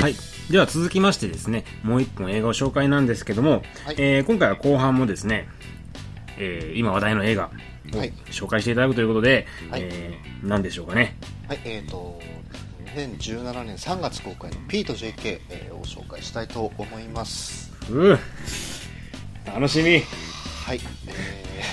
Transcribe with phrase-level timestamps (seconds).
[0.00, 0.52] はい。
[0.52, 5.48] では続きましてですね、もう一本映画を紹介なんですけども、はいえー今回は後半もですね、
[6.38, 7.50] えー今話題の映画
[7.94, 11.16] をはい紹介していただくということで、はいえー何でしょうかね？
[11.48, 12.20] はい、えー、と
[12.94, 18.18] 2017年3月公開の P と JK、えーを紹介したいと思いますうー
[19.46, 20.02] 楽しみ。
[20.64, 20.80] はい。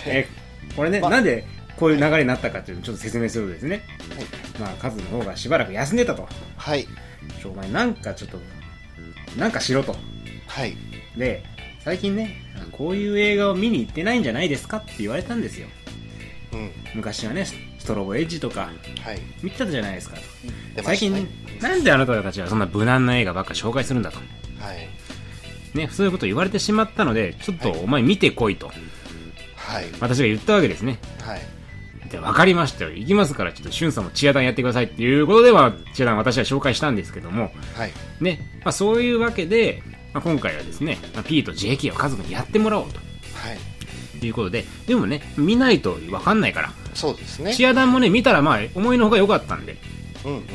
[0.06, 0.42] ええー
[0.76, 1.46] これね、まなんで
[1.78, 4.26] こういう流れになったかっていうのをちょっと説明するとですね、ーはい、
[4.60, 6.28] まあ、カズの方がしばらく休んでたと。
[6.56, 6.88] はい。
[7.42, 8.38] ちょお前なんかちょっと、
[9.38, 9.96] なんかしろと。
[10.48, 10.76] はい。
[11.18, 11.44] で、
[11.84, 12.38] 最近ね、
[12.72, 15.68] こういう映画を見に行ってないんじゃないですかって言われたんですよ。
[16.54, 16.72] うん。
[16.94, 18.70] 昔はね、ストロボエッジとか
[19.04, 19.20] はい。
[19.42, 20.18] 見てたじゃないですか。
[20.76, 21.28] 出ま最近、
[21.62, 24.18] なんであなたたちはそんな無難な映画ばっか紹介するんだと。
[24.18, 25.01] はい
[25.74, 27.80] ね、そういうことを言われてしまったので、ちょっとはい。
[27.84, 29.86] お前見てこいと、はい。
[30.00, 31.00] 私が言ったわけですね。
[31.22, 31.42] はい。
[32.10, 32.92] で、わかりましたよ。
[32.92, 37.92] 行きますから、ちょっとシュンさんもチアダンやってくださいっていうことでは、チアダン私は紹介したんですけども、はい。
[38.20, 39.82] ね、まあそういうわけで、
[40.14, 44.20] まあ、今回はですね、まあ、P と JK を家族にやってもらおうはい。
[44.20, 47.56] ということで、でもね、見ないとわかんないから、そうですね。
[47.56, 49.78] チアダンもね、見たらまあ思いのほか良かったんで、
[50.26, 50.46] うんうんうん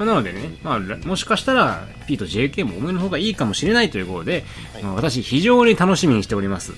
[0.00, 6.72] まあなのでね、まあ、らもしかしたら P と JK も思いのほかいいかもしれないということで、はいまあ私非常に楽しみにしております。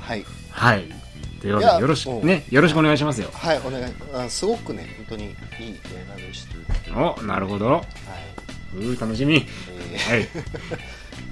[0.00, 0.84] はいはい。
[1.40, 3.30] というわけで、よろしく、ね、よろしくお願いしますよ。
[3.32, 5.38] はいお願いあすごくね本当にいい映
[6.08, 6.46] 画でし
[6.94, 7.66] たお、なるほど。
[7.66, 7.84] はい
[8.76, 9.34] うー、楽しみ。
[9.34, 10.28] えーはい。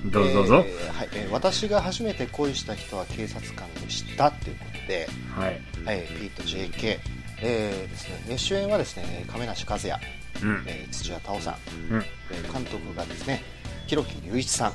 [0.07, 0.65] どうぞどうぞ。
[0.67, 5.61] えーはいえー私が初めて恋した人は警察官でしたということで、はい。
[5.85, 6.99] はい、P と JK、
[7.41, 9.97] えーですね、えー主演はですね亀梨和也、
[10.43, 10.65] うん。
[10.67, 11.55] えー土屋太鳳さん、
[11.95, 12.05] うん。
[12.31, 13.43] えー監督がですね
[13.87, 14.73] 広木隆一さん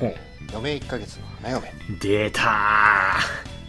[0.00, 0.14] ほう。
[0.50, 2.40] 余命1ヶ月の花嫁出た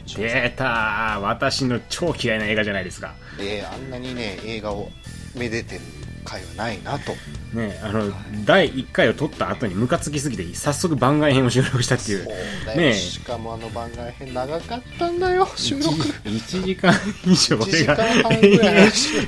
[0.08, 3.14] ー出たー私の超嫌いな映画じゃないですか。
[3.40, 4.90] えーあんなにね映画を
[5.36, 5.82] めでてる
[6.30, 7.14] 回はないなと。
[7.54, 8.14] ねあの、
[8.46, 12.26] 第1回を撮った後にムカつきすぎて、早速番外編を収録したっていう。
[12.26, 12.94] そうねえ。
[12.94, 15.90] しかもあの番外編長かったんだよ収録。
[15.90, 16.94] 1時間
[17.26, 17.98] 以上1時俺が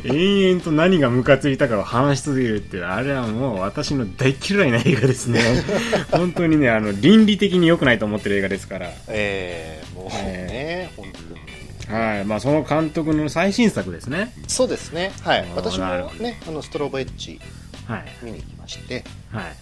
[0.05, 5.41] 延々と何がムカついたかを話し続けるっていうあれはもう私の大嫌いな映画ですね。
[6.11, 8.91] 本当にねあの倫理的に良くないと思ってる映画ですから。
[9.07, 11.60] えーもうね、本当に
[11.91, 12.25] はい。
[12.25, 14.33] まあその監督の最新作ですね。
[14.47, 15.11] そうですね。
[15.21, 15.47] はい。
[15.55, 15.85] 私も
[16.19, 17.39] ねあのストロボエッジ
[17.87, 18.05] はい。
[18.23, 19.03] 見に行きまして。
[19.31, 19.43] はい。
[19.43, 19.55] はい。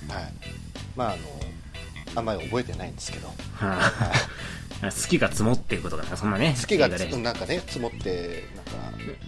[0.95, 1.17] まああの
[2.15, 3.27] あんまり覚えてないんですけど。
[3.53, 6.99] はい好きが積もっていうことかなそんなね好きがなん
[7.35, 8.71] かね積もってなんか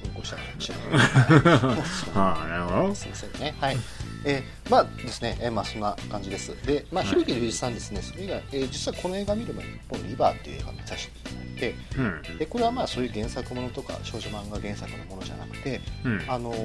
[0.06, 0.98] うんこしたかもしれない。
[0.98, 1.76] は
[2.46, 2.96] あなるほど。
[2.96, 3.54] すいませんね。
[3.60, 3.78] はい。
[4.24, 6.56] えーまあですね、えーまあそんな感じです。
[6.66, 7.14] でまあはい。
[7.14, 8.02] 広木隆一さんですね。
[8.02, 12.38] それ以外、えー実はこの映画見る前に「日本リバー」っていう映画を見させていただいてうん。
[12.38, 16.24] でこれはまあそういう原作ものとか少女漫画原作のものじゃなくてうん。
[16.28, 16.56] あのや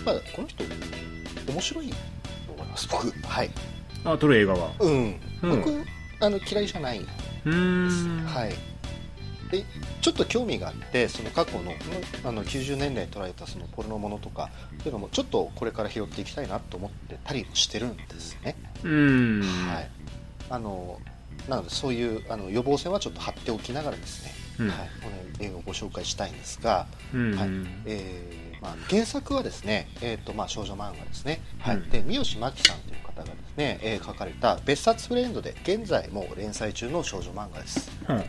[0.00, 0.64] っぱこの人
[1.52, 1.96] 面白いと
[2.54, 3.10] 思います僕。
[3.26, 3.50] はい。
[4.04, 4.72] あ撮る映画は。
[4.78, 5.50] うん、うん。
[5.60, 5.84] 僕
[6.20, 7.00] あの嫌いじゃない、
[8.26, 8.54] はい。
[9.50, 9.64] で
[10.00, 11.72] ちょっと興味があってその過去の
[12.24, 19.42] あの90年代に捉えたそのポルノものとかっていうのもちょっとこれから拾っていきたいなと思ってたりもしてるんですね、うーん。
[19.42, 19.90] はい。
[20.50, 21.00] あの
[21.48, 24.68] なのでそういうあの予防線はちょっと張っておきながらですね、うん。
[24.68, 27.34] はい、この映画をご紹介したいんですが、うん。
[27.36, 27.48] はい。
[27.86, 31.76] えーまあ、原作はですね、えーとまあ、少女漫画ですね、はい。
[31.76, 38.16] うんで三好真紀さんという方がですね、えー書かれた「別冊フレンド」で現在もう連載中の少女漫画です、うん。
[38.16, 38.26] はい。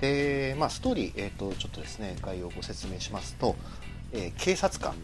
[0.00, 3.54] でまあ、ストーリー、えー、とちょっとですね概要をご説明しますと、
[4.12, 4.94] えー警察官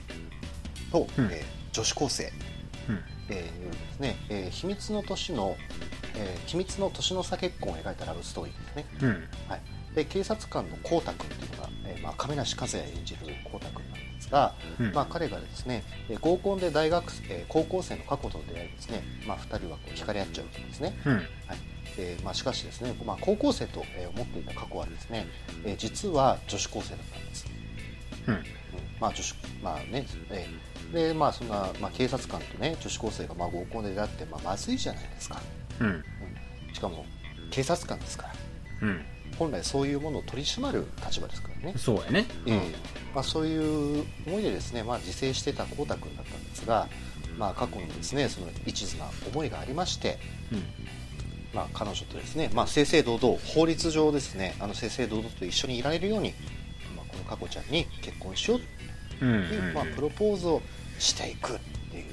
[0.90, 1.24] と、うん。
[1.26, 2.32] えー女子高生、
[2.88, 3.04] うん。
[3.28, 5.56] えーによるですね、えー秘密の年の、
[6.14, 8.86] えー秘密の年の差結婚を描いたラブストーリーですね。
[9.02, 9.28] うん。
[9.48, 9.60] はい、
[9.96, 13.20] で警察官のコウタ君というのが、えーまあ、亀梨和也演じる
[13.50, 14.92] コウタ君なんですが、うん。
[14.92, 21.14] まあ、彼がですねえー合コンで大学生、えー高校生の過去と出会いですね、まあ、2人はこう惹かれ合っちゃうわけですね、うん。
[21.14, 21.24] はい。
[21.96, 25.26] でまあ、しかしですね、まあ、高校生と、えー思っていた過去はですね、
[25.64, 27.46] えー実は女子高生だったんです、
[28.28, 28.34] うん。
[28.34, 28.44] うん。
[29.00, 35.40] まあ女子まあねえーでまあそんな、まあ、警察官とね女子高生がまあ合コンで出会って、まあ、まずいじゃないですか、
[35.80, 35.86] うん。
[35.86, 36.04] うん。
[36.74, 37.06] しかも
[37.50, 38.88] 警察官ですから。
[38.88, 39.06] うん
[39.38, 42.26] 本来そういうものを取り締まる立場ですからね、そうやね。
[42.46, 42.60] ええ。
[43.14, 46.88] まあ、そういう思いでですね、まあ、自制してた浩太君だったんですが、
[47.38, 50.18] まあ、過去にですねその一途な思いがありまして、
[50.52, 50.62] うん。
[51.54, 56.34] まあ、彼女とですね、まあ、正々堂々法律上ですねあの正々堂々と一緒にいられるように、
[56.94, 59.48] まあ、この佳子ちゃんに結婚しよううんうん。
[59.48, 60.60] という、まあ、プロポーズを
[60.98, 61.58] していくっ
[61.90, 62.04] ていう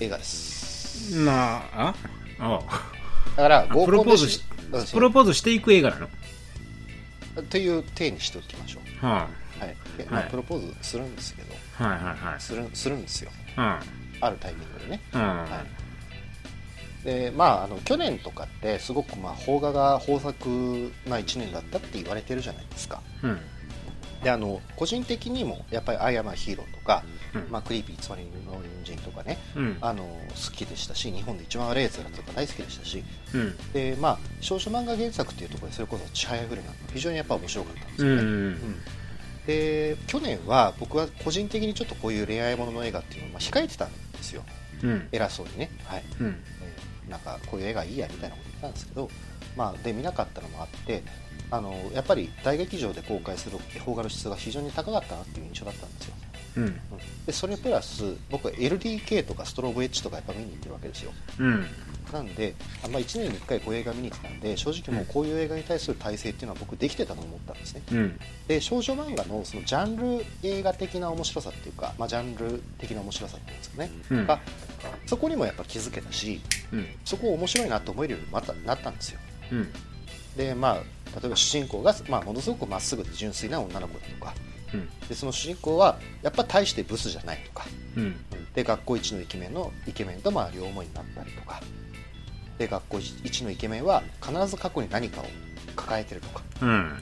[0.00, 1.16] 映画です。
[1.16, 1.94] まあ？
[2.38, 2.92] ああ。
[3.36, 4.42] だから合コンでポーズし
[4.92, 6.08] プロポーズしていく映画なの
[7.50, 9.28] という体にしておきましょう、は
[9.60, 9.76] はい。
[9.98, 10.30] でまあはい。
[10.30, 11.54] プロポーズするんですけど。
[11.54, 12.40] いはいはいはい。
[12.40, 13.30] するするんですよ。
[13.58, 13.78] うん。
[14.20, 15.20] あるタイミングでね、うん。
[15.20, 15.62] は
[17.02, 20.48] い、でまああの去年とかってすごくまあ邦画が豊作
[21.06, 23.02] な1年だったって言われてるじゃないですか。
[23.22, 23.40] うん
[24.22, 27.04] であの個人的にもやっぱり「アイアムヒーロー」とか、
[27.34, 27.46] うん。
[27.50, 29.78] まあ、クリーピー偽りの隣人とかねうん。
[29.80, 33.04] あの好きでしたし日本で一番悪い奴らとか大好きでしたし
[33.34, 33.56] うん。
[33.72, 38.82] でまあ少女漫画原作っていうところでそれこそ「ちはやふる」なんか非常にやっぱ面白かったんですよね、うんうん
[39.46, 44.42] で去年は僕は個人的にちょっとこういう恋愛ものの映画っていうのをまあ控えてたんですよ。
[44.82, 45.08] うん。
[45.12, 45.70] 偉そうにね。
[45.84, 46.42] はい、うん。
[46.62, 49.08] えーなんかこういう映画いいやみたいなこと言ったんですけど
[49.56, 51.02] まあで見なかったのもあって
[51.50, 56.14] あのやっぱり大劇場で公開する邦画の質が非常に高かったなっていう印象だったんですよ。
[56.56, 56.64] うん。
[56.64, 56.72] うん。
[57.26, 61.12] でそれプラス僕は LDK とかストロボエッジとかやっぱ見に行ってるわけですよ。
[61.38, 61.66] うん。
[62.12, 62.54] なんで、
[62.84, 67.82] あまあ、1年に1回こういう映画見に行ってたんで正直もうこういう映画に対する体制っていうのは僕できてたと思ったんですね。
[67.92, 68.20] うん。
[68.48, 74.26] で少女漫画のそのジャンル映画的な面白さっていうか、まあ、ジャンル的な面白さっていうんですかね、うん。
[74.26, 74.40] が
[75.06, 76.40] そこにもやっぱ気づけたし
[76.72, 76.86] うん。
[77.04, 79.20] そこを面白いなと思えるようにまたなったんですよ。
[79.52, 79.68] うん
[80.36, 80.74] でまあ
[81.20, 84.34] 例えば主人公が、まあ、ものすごくまっすぐで純粋な女の子だとか。
[84.74, 84.88] うん。
[85.08, 87.66] でその主人公はやっぱ大してブスじゃないとか。
[87.96, 88.16] うん。
[88.54, 91.62] で学校一のイケメンのイケメンとまあ両思いになったりとか。
[92.58, 95.24] で学校一のイケメンは必ず過去に何かを
[95.74, 96.68] 抱えてるとか、うん。
[96.68, 96.98] うん。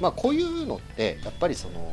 [0.00, 1.90] まあこういうのってやっぱりその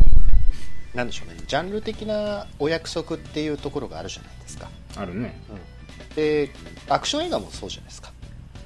[0.94, 5.40] なんでしょうねジャンル的なお約束っていうところがあるじゃないですか、あるね。
[5.50, 6.50] うん、で
[6.88, 8.12] アクション映画もそうじゃないですか、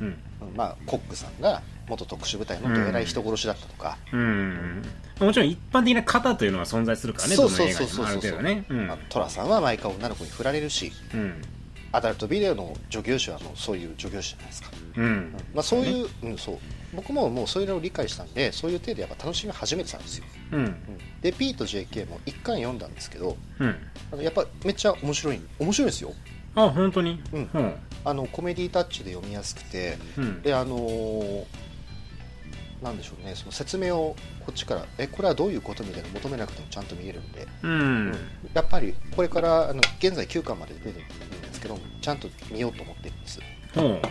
[0.02, 0.08] うん。
[0.08, 0.56] うん。
[0.56, 4.82] まあ、コックさんが元特殊部隊のどえらい人殺しだったとか、うん。
[5.20, 8.66] もちろん一般的な型というのは存在するからねそうどの映画にもある程度ね。
[8.70, 8.88] うん。
[8.88, 11.42] まあトラさんは毎回女の子に振られるしうん。
[11.92, 15.36] アダルトビデオの助業種はもうそういう助業種じゃないですか、うん。
[15.54, 16.58] まあ、そういう、うん、そう。
[16.96, 20.60] 僕ももうそういうのを理解したんでそういう程度やっぱ楽しみ始めてたんですよ、うん。
[20.66, 20.76] うん、
[21.22, 23.76] で P と JK も一巻読んだんですけどうん。
[24.12, 26.14] あのやっぱめっちゃ面白い面白いですよ。
[26.56, 27.22] あ本当に？
[27.32, 27.50] うん。
[27.54, 27.74] うん。
[28.06, 30.42] あのコメディタッチで読みやすくてうん。
[30.42, 31.46] であのー
[32.84, 33.34] なんでしょうね。
[33.36, 34.16] その説明を
[34.46, 38.16] こっちからえこれはどういうことみたいなの求めなくてもちゃんと見えるんで、うん。
[38.54, 40.96] やっぱりこれからあの現在9巻まで出てるん
[41.42, 43.40] ですけどちゃんと見ようと思ってるんです、
[43.74, 44.02] ほう。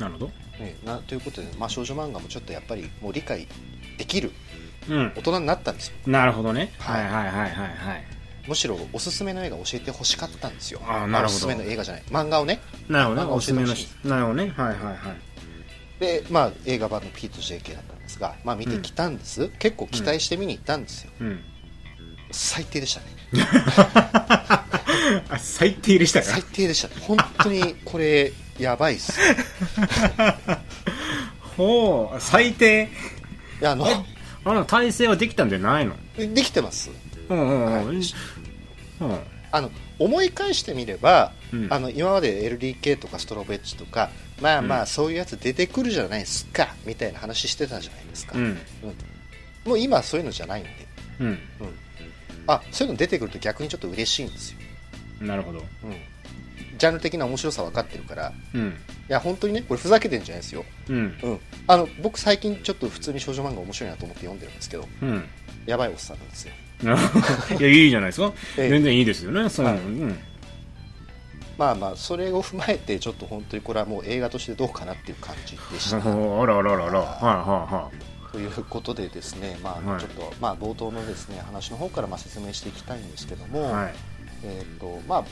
[0.00, 0.26] なるほど。
[0.58, 3.48] ね、なということで、まあ、少女漫画もちょっとやっぱりもう理解
[3.98, 4.32] できる
[4.88, 5.12] うん。
[5.16, 5.94] 大人になったんですよ。
[6.06, 6.72] なるほどね。
[6.78, 8.04] ははいいはいはいはいはい。
[8.48, 10.80] むしろおすすめの映画教えてほしかったんですよ。
[10.84, 11.36] あーなるほど。
[11.36, 12.02] おすすめの映画じゃない。
[12.10, 12.60] 漫画をね。
[12.88, 13.32] なるほどね。
[13.32, 13.68] おすすめの
[14.04, 14.52] なるほどね。
[14.56, 15.31] はいはいはい
[16.02, 21.40] で、まあ、映画版の P と JK だったんですが、まあ、見てきたんです、結構期待して見に行ったんですよ、うん。
[22.32, 23.06] 最低でしたね。
[25.30, 26.26] あ最低でしたか？
[26.26, 26.94] 最低でしたね。
[27.00, 29.18] 本当にこれやばいっす。
[31.56, 32.88] ほう最低？
[33.60, 33.86] いやあの
[34.44, 35.94] あの体制はできたんじゃないの？
[36.16, 36.90] できてます。
[37.28, 37.72] うんうんうん。
[37.74, 37.86] はい。
[37.86, 39.18] うん
[39.52, 41.68] あの思い返してみれば、うん。
[41.70, 44.10] あの今まで LDK とかストロベッジとか
[44.40, 44.86] まあまあうん。
[44.86, 48.44] そういうやつ出てくるじゃないですかみたいな話してたじゃないですか、うん。
[48.44, 48.56] うん。
[49.64, 50.70] もう今はそういうのじゃないんで、
[51.20, 51.26] うん。
[51.26, 51.38] うん、
[52.46, 54.58] あそういうの出てくると逆にちょっと嬉しいんですよ、
[55.20, 55.58] なるほど。
[55.58, 55.64] うん、
[56.78, 58.32] ジャンル的な面白さ分かってるから。
[58.54, 58.74] いうん。
[59.08, 60.96] や本当にねこれふざけてんじゃないですよ、うん。
[61.22, 64.88] うん、あの僕最近ちょっと普通に少女漫画面白いなと思って読んでるんですけど。
[65.02, 65.24] うん。
[65.66, 66.52] やばいおっさんなんですよ
[67.58, 68.32] いやいいじゃないですか。
[68.58, 68.68] ええ。
[68.68, 69.48] 全然いいですよね。
[69.48, 70.18] そのはいうん。
[71.58, 75.98] まあまあそれを踏まえてちょっと本当にこれはもう映画としてどうかなっていう感じでした。
[76.02, 76.84] あらあらあら。
[76.86, 77.06] あらは
[77.70, 77.90] いは
[78.32, 80.00] ということでですね、まあ、はい。
[80.00, 83.72] ちょっと、まあ、冒頭のですね話の方からまあ説明していきたいんですけども、いはい。
[83.72, 83.94] はい
[84.44, 85.24] えーとまあ、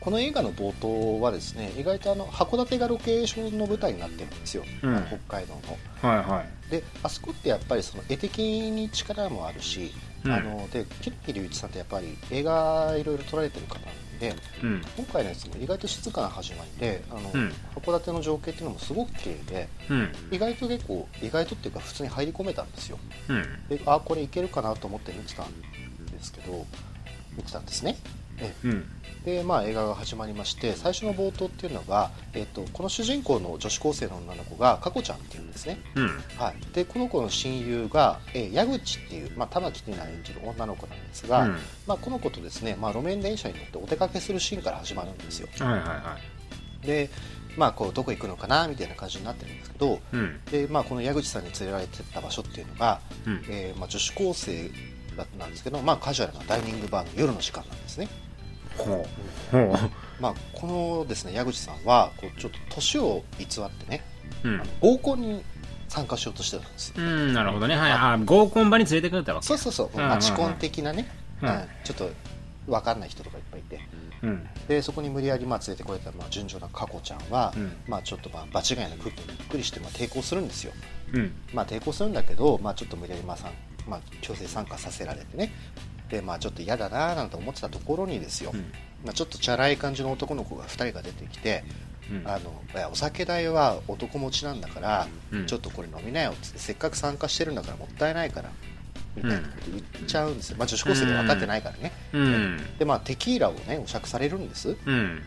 [0.00, 5.06] この映画の冒頭はですね意外とあの函館がロケーションの舞台になってるんですよ、うん。
[5.06, 5.54] 北海道
[6.02, 6.08] の。
[6.10, 6.70] はいはい。
[6.70, 9.92] であそこってやっぱりその絵的に力もあるし、
[10.24, 10.32] うん。
[10.32, 14.82] あので木木隆一さんってやっぱり映画いろいろ撮られてる方なんでうん。
[14.96, 17.52] 今回のやつも意外と静かな始まりであの、うん。
[17.76, 20.12] 函館の情景っていうのもすごく綺麗でうん。
[20.30, 22.98] 意外と結構意外とっていうか普通に入り込めたんですよ。
[23.28, 23.42] うん。
[23.68, 25.46] であこれいけるかなと思って見てたん
[26.10, 26.66] ですけど
[27.36, 27.96] 見てたんですね。
[28.38, 28.54] え。
[28.64, 35.78] うんでまあ映画が始まりまして最初の冒頭っていうのが、えっとこの主人公の女子高生の女の子が佳子ちゃんっていうんですね。
[35.94, 36.06] うん。
[36.38, 41.56] はい、でこの子の親友が、えー矢口っていう、まあ、玉木ティナ演じる女の子なんですが、うん。
[41.86, 45.48] まあ、この子とですね、まあ、路面電車に乗ってお出かけするシーンから始まるんですよ。
[45.58, 46.18] はいはいは
[46.82, 46.86] い。
[46.86, 47.10] で、
[47.56, 50.40] まあ、こうどこ行くのかなみたいな感じになってるんですけどうん。
[50.50, 53.44] で、まあ、この矢口さんに連れられてった場所っていうのが、うん。
[53.48, 54.70] えーまあ、女子高生
[55.16, 58.08] だったんですけど、まあ、カジュアルなダイニングバーの夜の時間なんですね、
[58.80, 59.06] ほ
[59.52, 59.78] うほ
[60.20, 64.04] まあ、このですね矢口さんはこうちょっと年を偽ってね
[64.44, 64.62] ううん。
[64.80, 65.42] 合コンに
[65.88, 66.94] 参加しようとしてたんですよ。
[66.98, 67.76] うんなるほどね。
[67.76, 67.92] はい。
[67.92, 69.90] あ合コン場に連れてくれたわけそうそうそう。
[69.94, 71.10] うんマチコン的なね、
[71.42, 71.48] うん。
[71.48, 72.10] うんちょっと
[72.66, 73.80] 分かんない人とかいっぱいいて。
[74.22, 74.46] うん。
[74.68, 77.72] でそこに無理やりまあ連れてこられたまあ順調な佳子ちゃんは、うん。
[77.88, 80.72] まあ、ちょっとまあ場違いな空気にびっくりしてまあ抵抗するんですよ、
[81.14, 81.32] うん。
[81.52, 83.52] まあ、抵抗するんだけど、まあ、ちょっと無理やりまあさん、
[83.88, 85.52] まあ、強制参加させられてね
[86.10, 88.60] で、まあ、ちょっと嫌だなーなんて思ってたところにですよ、うん。
[89.04, 91.64] まあ、ちょっとチャラい感じの男の子が2人が出てきて、
[92.10, 92.28] うん。
[92.28, 92.52] あの
[92.90, 95.46] お酒代は男持ちなんだから、うん。
[95.46, 98.50] ちょっとこれ飲みなよってせっかく参加してるんだからもったいないから
[99.16, 102.58] みたいなこと言っちゃうんですよ、まあ、女子高生で分かってないからね、うん。
[102.78, 105.22] でまあテキーラをねお酌されるんです、うん。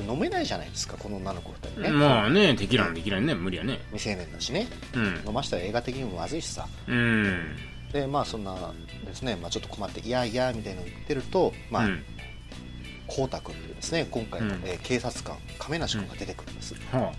[0.00, 3.80] うん、飲めないじゃないですかこの女の子2人ね、まあねテキーラのできないね無理やね。
[3.92, 4.68] 未成年だしね。
[4.94, 5.22] うん。
[5.26, 6.66] 飲ましたら映画的にもまずいしさ。
[6.86, 7.56] うん
[7.92, 8.54] でまあそんな
[9.04, 12.04] ですね、まあ、ちょっと困っていやいやみたいなの言ってるとまあうん。
[13.06, 14.62] こうたくんというですね今回の、うん。
[14.64, 17.12] えー警察官亀梨君が出てくるんです、は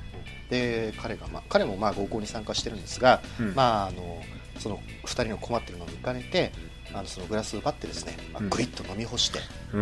[0.50, 3.56] で彼が、まあ、彼もまあ合コンに参加してるんですが、うん。
[3.56, 4.22] まああの
[4.60, 6.52] その2人の困ってるのを見かねて
[6.94, 8.50] あのそのグラスを奪ってですね、まあうん。
[8.50, 9.40] グイッと飲み干して、
[9.72, 9.78] こ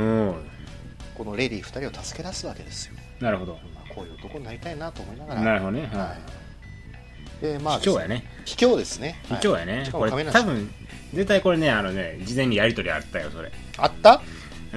[1.24, 3.54] のレディー2人を助け出すわけですよ、なるほど。
[3.74, 5.42] まあ、こういう男になりたいなと思いながら。
[5.42, 5.90] なるほどね。
[5.92, 6.47] は、はい
[7.42, 8.24] でまあい卑怯やね。
[8.46, 9.20] 卑怯ですね。
[9.28, 9.90] 卑怯やね。
[9.92, 10.70] これ多分
[11.14, 13.52] 絶対これねあのね事前にやり取りあったよそれ。
[13.78, 14.22] あった？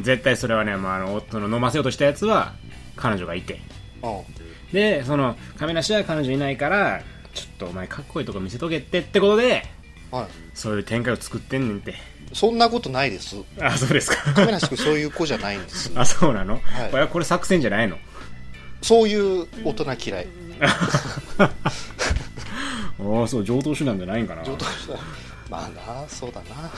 [0.00, 2.54] 絶対それはね、まあ、あの夫の飲ませようとしたやつは
[2.96, 3.60] 彼女がいて。
[4.02, 4.72] うん。
[4.72, 7.02] でその亀梨は彼女いないから
[7.34, 9.64] ちょっとお前かっこいいとこ見せとけってってことで
[10.12, 11.94] はい、そういう展開を作ってんねんって。
[12.32, 13.36] そんなことないです。
[13.60, 14.32] あそうですか。
[14.34, 15.92] 亀梨君そういう子じゃないんです。
[15.96, 17.08] あそうなの、はい。
[17.08, 17.96] これ作戦じゃないの？
[18.82, 20.26] そういう大人嫌い
[23.02, 24.44] ああそう上等手段じゃないんかな。
[24.44, 24.94] 上等した
[25.50, 25.68] まあ
[26.02, 26.70] なそうだな。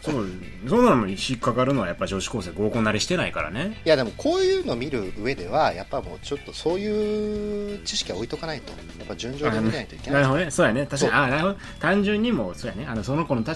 [0.00, 0.26] そう
[0.66, 3.80] そうなのに引っかかるのはやっぱ女子高生合コン慣れしてないからね。
[3.84, 8.72] いやでもこういうの見る上ではやっぱもうちょっとそういう知識は置いとかないと。
[8.98, 10.22] やっぱ順序で見ないといけない。
[10.22, 10.50] なるほどね。
[10.50, 10.86] そうやね。
[10.86, 11.12] 確かに。
[11.12, 11.56] あなるほど。
[11.78, 12.86] 単純にもうそうやね。
[12.88, 13.54] あのその子のた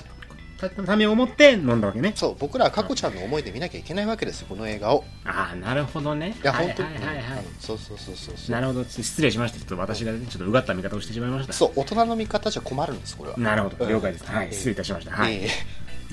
[0.69, 2.13] たためを思って飲んだわけね。
[2.15, 5.05] そう僕らは佳子ちゃんの思いで見なきゃいけないわけですよこの映画を。
[5.25, 6.37] ああなるほどね。
[6.43, 7.17] いやはい本当に、はいはい。
[7.17, 8.53] はいうそうそうそうそう。
[8.53, 8.85] なるほど。
[8.85, 9.59] 失礼しました。
[9.59, 11.53] ちょっと私がねちょっとうがった見方をしてしまいました。
[11.53, 13.39] そう大人の見方じゃ困るんですこれは。
[13.39, 13.85] なるほど。
[13.85, 13.91] うん。
[13.91, 14.25] 了解です。
[14.27, 14.47] はい。
[14.47, 14.53] ええ。
[14.53, 15.13] 失礼いたしました。
[15.13, 15.35] はい。
[15.35, 15.49] え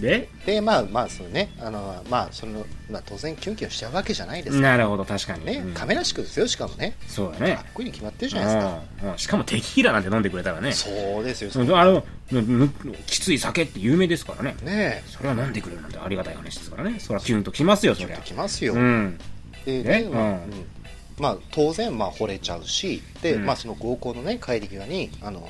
[0.02, 1.50] でえでまあまあそのね。
[1.60, 4.62] あのまあその、まあ、当然キュンキュンしちゃうわけじゃないですか。
[4.62, 5.46] なるほど確かに。
[5.46, 5.74] ね、うん。
[5.74, 6.96] 亀梨君ですよしかもね。
[7.08, 7.56] そうだね。
[7.56, 8.82] かっこいいに決まってるじゃないですか。
[9.04, 9.18] うんうん。
[9.18, 10.72] しかもテキーラなんて飲んでくれたらね。
[10.72, 10.90] そ
[11.20, 12.04] うですよあの
[13.06, 14.56] きつい酒って有名ですからね。
[14.64, 17.00] ねそれは飲んでくれるなんてありがたい話ですからね。
[17.00, 18.10] それはキュンときますよそりゃ。
[18.10, 19.20] えキュンときますよ、うん。
[19.66, 20.24] でねあうん。
[20.24, 20.42] うん。
[21.18, 23.46] まあ、当然まあ惚れちゃうしで、うん。
[23.46, 25.50] まあ、その合コンの、ね、帰り際にあの、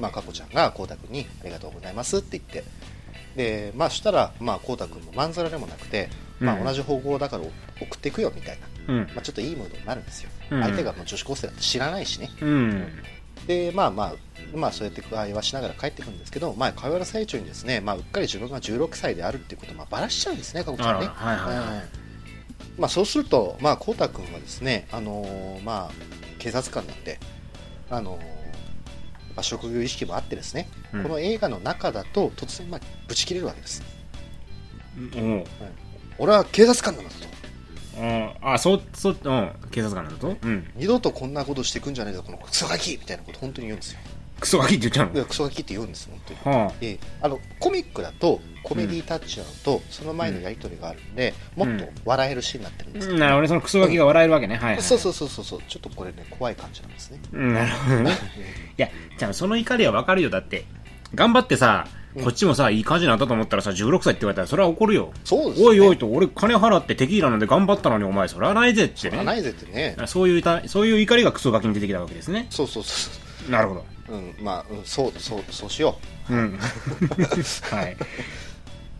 [0.00, 2.64] まあ、佳子ちゃんがこうたくんに「ありがとうございます」って言って
[3.36, 6.08] でまあしたらまあこうたくんもまんざらでもなくて、
[6.40, 6.64] まあ、うん。
[6.64, 7.44] 同じ方向だから
[7.80, 9.00] 送っていくよみたいな、うん。
[9.14, 10.62] まあ、ちょっといいムードになるんですよ、うん。
[10.62, 12.30] 相手がもう女子高生だって知らないしね。
[12.40, 12.88] うん。
[13.46, 14.14] でまあまあ
[14.56, 21.06] まあそうやって会話しながら帰ってくるんですけど、まあ、会話の最中にですね、まあ、うっかり自分が16歳であるっていうことをまあばらしちゃうんですね、かこちゃんね。
[21.06, 21.82] はいはいはいうん。
[22.78, 25.90] まあ、そうすると、まあ、こうたくんはですね、あのーまあ、
[26.38, 27.18] 警察官なんで、
[27.90, 28.43] あのー
[29.36, 31.02] まあ、職業意識もあってですね、うん。
[31.02, 33.82] この映画の中だと突然、まあ、ぶち切れるわけです。
[35.16, 35.44] おう。
[36.18, 37.34] 俺は警察官なんだと。
[38.42, 39.16] ああそそうん。
[39.70, 40.36] 警察官なんだと？
[40.40, 40.70] うん。
[40.74, 44.00] 二度とこんなことしてくんじゃねえぞ、このクソガキみたいなこと本当に言うんですよ。
[44.44, 45.24] クソガキって言っちゃうの？
[45.24, 46.56] クソガキって言うんです、本当に。
[46.56, 53.08] はであのコミックだとコメディタッチなのと、その前のやり取りがあるんで、もっと笑えるシーンになってるんです。
[53.08, 53.48] よ、あなるほどね。
[53.48, 54.56] そのクソガキが笑えるわけね。
[54.56, 55.60] はいはいそうそうそうそうそう。
[55.66, 57.54] ちょっとこれね怖い感じなんですね、うん。
[57.54, 58.12] なるほどね。
[58.78, 60.30] いやじゃあその怒りはわかるよ。
[60.30, 60.64] だって
[61.14, 61.86] 頑張ってさ
[62.22, 65.12] こっちもさいい感じになったと思ったらさ16歳って言われたらそれは怒るよ。
[65.24, 65.66] そうですね。
[65.68, 69.08] おいおいと俺金払ってテキーラ飲んで頑張ったのにお前それはないぜって。
[69.08, 69.96] ねそらないぜってね。
[70.06, 72.46] そういうたそういう怒りがクソガキに出てきたわけですね。
[72.50, 73.10] そうそうそ
[73.50, 75.98] なるほどううんまあ、うん、そうそうそうしよ
[76.30, 76.34] う。
[76.34, 76.58] ん。
[77.70, 77.96] はい、う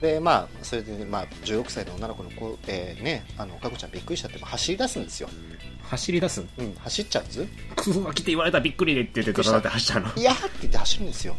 [0.00, 5.28] でまあそれで、ね、まあ16歳の女の子の子、えー、ねあのかこちゃんびっくりしちゃってまあ走り出すんですよ。
[5.82, 6.40] 走り出す？
[6.40, 7.46] うん走っちゃうんです
[7.76, 10.14] クソガキって言われたらびっくりでって言ってただって走っちゃうの。
[10.16, 11.36] いやーって言って走るんですよ。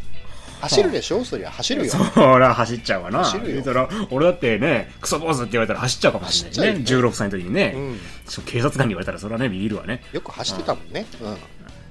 [0.61, 1.23] 走るでしょ？
[1.25, 1.91] そりゃ走るよ。
[2.15, 3.19] そら走っちゃうわな。
[3.25, 3.89] 走るよ。
[4.09, 6.65] 俺だってねクソ坊主って言われたら走っちゃうかもしれないね。
[6.71, 7.99] 走っちゃうよ16歳の時にね、うん。
[8.45, 10.01] 警察官に言われたらそれはねビビるわね。
[10.13, 11.35] よく走ってたもんね、うん、ああ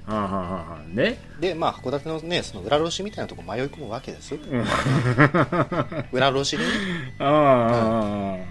[0.07, 0.43] ははは
[0.77, 1.19] はね。
[1.41, 4.35] でまあ函館のねその裏路地みたいなとこ迷い込むわけです。
[4.35, 4.41] よ
[6.13, 6.65] 裏路地に。
[6.65, 8.47] ね、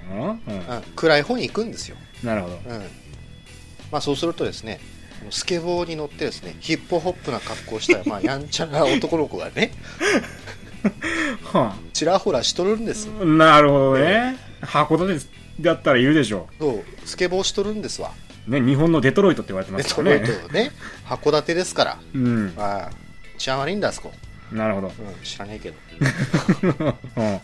[0.96, 1.98] 暗い方に行くんですよ。
[2.24, 2.82] なるほど、うん。
[3.92, 4.80] まあ、そうするとですね
[5.30, 9.72] スケボーに乗ってですねヒップホップな格好したまあやんちゃな男の子がね、
[11.94, 13.06] ちらほらしとるんです。
[13.06, 15.28] なるほどね、ね、函館
[15.62, 16.64] だったらいるでしょう。
[16.64, 18.12] そうスケボーしとるんですわ。
[18.48, 20.20] ね日本のデトロイトって言われてまデすからね。
[20.20, 20.72] トロイトね。
[21.06, 22.00] 函館ですから。
[22.14, 22.54] うん。
[22.58, 22.92] ああ
[23.38, 24.14] 治安悪いんだあそこ、
[24.52, 24.88] なるほど。
[24.88, 25.76] うん、知らねえけど。
[27.18, 27.40] うん。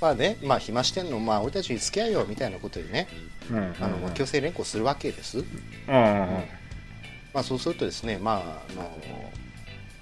[0.00, 3.08] まあねまあ暇してんのまあ俺たちに付き合いよみたいなことでね。
[3.50, 3.74] うん。
[3.80, 5.44] あの強制連行するわけです、うん。
[7.34, 9.32] まあそうするとですねまああの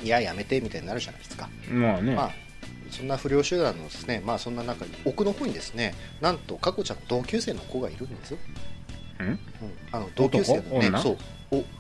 [0.03, 1.49] いややめてみたいになるじゃないですか。
[1.71, 2.15] まあね。
[2.15, 2.45] まあ
[2.91, 8.39] そんな不良集団のですねまあそんな中に奥の方にですねなんと佳子ちゃんの同級生の子がいるんですよ、
[9.93, 11.17] あの同級生のねそう。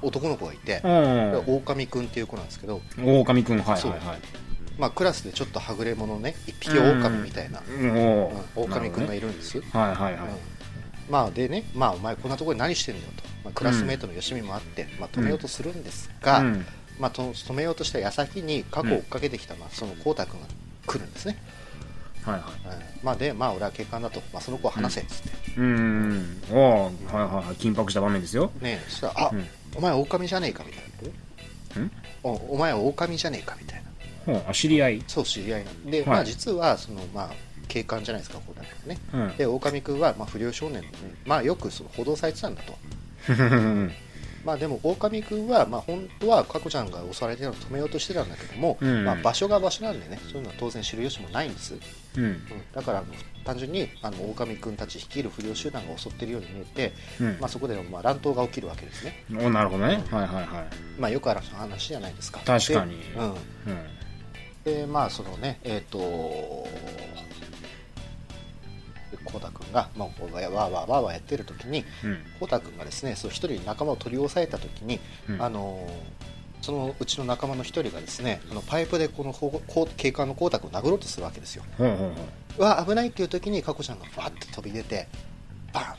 [0.02, 1.56] お男の子がいて、うん。
[1.56, 4.18] 狼くんっていう子なんですけど、狼くん、はいはいはい。
[4.78, 7.90] まあ、クラスでちょっとはぐれ者ね一匹狼みたいな、うん。
[7.90, 10.14] おうん、狼くんがいいるんです、はいはいはい。
[10.14, 10.20] うん。
[11.10, 16.66] まあでね、まあ、お前こんなところで何してんだよと、まあ、クラスメートのよしみもあって、まあ、止めようとするんですが、うん。
[16.98, 20.46] まあ、と止めようとした矢先に過去を追っかけてきた、まあ、その光太君が
[20.86, 21.36] 来るんですね、
[22.24, 22.76] はいはい。
[22.76, 26.42] うんまあ、で、まあ、俺は警官だと、まあ、その子を話せっつって、うん。
[26.50, 27.54] おおはいはいはい。
[27.56, 28.50] 緊迫した場面ですよ。
[28.60, 30.82] ねそしたら、あ、うんお前狼じゃねえかみたい
[31.76, 31.82] な。
[31.82, 31.90] ん？
[32.22, 33.90] おお前は狼じゃねえかみたいな。
[34.24, 35.04] ほうあ、知り合い。
[35.06, 37.30] そう、知り合いなんで、はいまあ、実は、その、まあ、
[37.68, 38.98] 警官じゃないですか、こうだね。
[39.12, 39.36] うん。
[39.36, 40.84] で、狼君は、まあ、不良少年
[41.26, 42.74] まあ、よくその報道されてたんだと。
[44.44, 51.74] まあ、でも、狼君は、まあ、本当は、佳子ちゃんが襲われてるのを止めようとしてたんだけども、うんまあ、場所が場所なんでね、そういうのは当然知る由もないんです。
[52.16, 52.24] うん。
[52.24, 52.40] うん、
[52.72, 53.06] だから、あの
[53.44, 59.24] 単純に、あの、狼君たち率いる不良集団が襲ってるように見えて、うんまあ、そこで、まあ、乱闘が起きるわけですね。
[59.30, 60.02] おなるほどね。
[60.10, 60.46] はいはいはい。
[60.98, 62.40] まあ、よくある話じゃないですか。
[62.44, 63.30] 確かにでうん。
[63.30, 63.36] うん。
[64.64, 65.98] でまあそのねえっ、と
[69.24, 72.18] コ太君が、まあ、わーわーわーわーやってる時にうん。
[72.40, 75.42] コ太君がですねそう一人仲間を取り押さえた時に、うん。
[75.42, 81.64] あのーそのうちの仲間の一人がですねあのパイプでこのこう警官のコ太君を殴ろうとするわけですよ。
[81.76, 82.14] ほうほうほ
[82.56, 85.06] うわ危ないっていう時に佳子ちゃんがファッと飛び出て
[85.74, 85.94] バ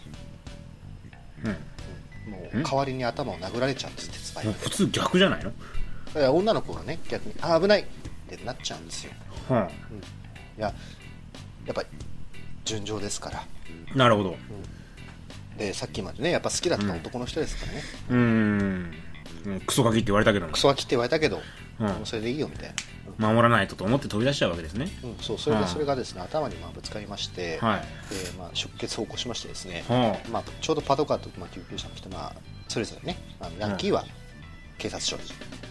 [1.43, 1.47] う。
[1.47, 1.51] うん。
[1.51, 2.61] ンもうん。
[2.61, 5.51] う代わりに頭を殴られちゃうんです鉄パ普通逆じゃないの？
[6.15, 7.85] でいや女の子がね逆にあ危ないっ
[8.27, 9.11] てなっちゃうんですよ、
[9.47, 10.01] はうん、い
[10.57, 10.73] や
[11.67, 11.87] やっぱり
[12.65, 13.39] 純情ですから。
[13.39, 14.35] あ、なるほど。
[15.57, 19.61] でさっきまでねやっぱ好きだった男の人ですからね、うーん。
[19.65, 20.51] クソガキって言われたけども。
[20.51, 21.39] クソガキって言われたけど、
[21.79, 22.05] うん。
[22.05, 22.73] それでいいよみたい
[23.19, 24.89] な、守らないとと思って飛び出しちゃうわけですね。
[25.03, 27.81] うん、そうそれはいがそれがですね頭にまあぶつかりまして、はい。
[27.81, 32.35] でまあ、出血を起こしましてですね、はまあ、ちょうどパトカーと、まあ、救急車の人、まあ、
[32.67, 34.03] それぞれねあのヤンキーは
[34.77, 35.25] 警察署に、あ。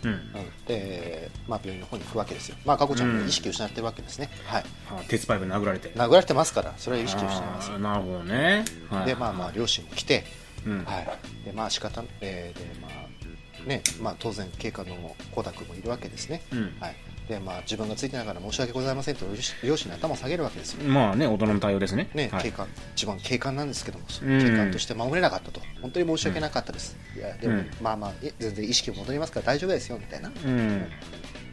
[0.04, 0.12] うん。
[0.12, 0.20] うん。
[0.66, 5.90] でまあ、病院の方に行くわけですよ、まあ、佳子ちゃんも意識を失ってるわけですね、はい、はあ鉄パイプ殴られて。
[5.90, 6.74] 殴られてますから。
[6.76, 7.78] それは意識を失います。
[7.78, 8.64] なるほどね。
[8.90, 9.06] はい。
[9.06, 10.24] でまあまあ両親も来て、
[10.66, 10.84] うん。
[10.84, 16.76] はい、でまあ仕方、えーでまあねまあ、当然警官のコ太君もいるわけですね、うん。
[16.80, 16.96] はい
[17.28, 19.24] でまあ、自分がついてながら申し訳ございませんと
[19.62, 22.10] 両親に頭を下げるわけですよ、まあね、大人の対応ですね。
[22.14, 22.42] ねはい。
[22.42, 24.40] 警官自分は警官なんですけども、うん。
[24.40, 25.62] 警官として守れなかったと。
[25.80, 27.70] 本当に申し訳なかったです、いやでも、うん。
[27.80, 30.86] まあまあい全然意識戻りますから大丈夫ですよみたいな、うん。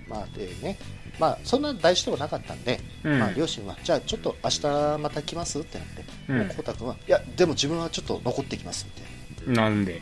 [0.08, 0.78] まあでね。
[1.20, 3.20] まあ、そんな大事でもなかったんで、うん。
[3.20, 5.60] まあ、両親はじゃあちょっと明日また来ます？
[5.60, 6.38] ってなって、うん。
[6.40, 8.88] もうコ太君はいやでも自分はちょっと残ってきます
[9.46, 9.62] みたいな。
[9.64, 10.02] なんで？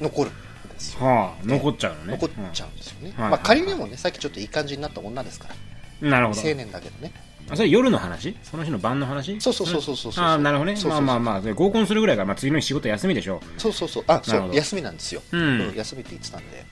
[0.00, 0.30] 残る。
[0.30, 0.32] ん
[0.78, 1.06] ですよ。
[1.06, 2.12] はあ、残っちゃうのね。
[2.12, 5.54] 残っちゃうんですよね、はいまあ、仮にもねさっきちょっといい感じになった女ですから
[6.02, 6.40] うんなるほど。
[6.40, 7.12] 青年だけどね。
[7.50, 8.36] あそれ夜の話？
[8.42, 9.40] その日の晩の話？
[9.40, 10.24] そうそうそうそうそうそう。
[10.24, 10.76] ああ、なるほどね。
[10.76, 13.40] そうそうそうまあまあまあ、合コンするぐらいが、まあ次の日仕事休みでしょ。
[13.56, 14.04] そうそうそう。
[14.06, 16.64] あそう休みなんですよ、うん休みって言ってたんで、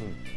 [0.00, 0.33] うん、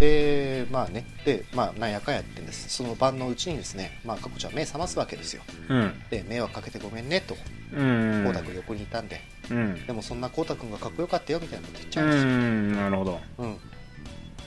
[0.00, 5.74] でまあねでまあなんやかんやってんですその晩のうちにですねまあ佳子ちゃん目覚ますわけですよう。
[5.74, 6.02] うん。
[6.08, 7.36] で迷惑かけてごめんねと
[7.74, 8.24] うん。
[8.24, 9.86] 光太君横にいたんでうん。
[9.86, 13.20] でもそんな光太君がかっこよかったよみたいなこと言っちゃううんですよ、ん、なるほど。
[13.38, 13.54] うん、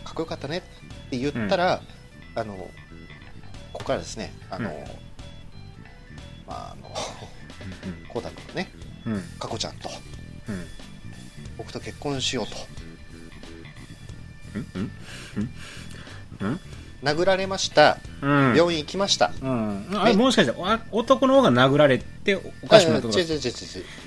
[0.04, 0.62] かっこよかったねっ
[1.12, 1.82] て言ったら、
[2.34, 2.70] あのこ
[3.74, 4.76] こからですねあの、うん
[6.48, 6.90] まああの
[8.08, 8.72] 光太君がね
[9.06, 9.14] うん。
[9.14, 9.24] うん。
[9.38, 9.90] 佳子ちゃんと
[10.50, 10.66] うん。
[11.60, 12.93] 僕と結婚しようとうんうん
[17.04, 18.56] 殴られました、うん。
[18.56, 19.88] 病院行きました、うん。
[19.94, 23.50] あれ、もしかして、あ男の方が殴られておかしくなったとかあ違う違う違う違う。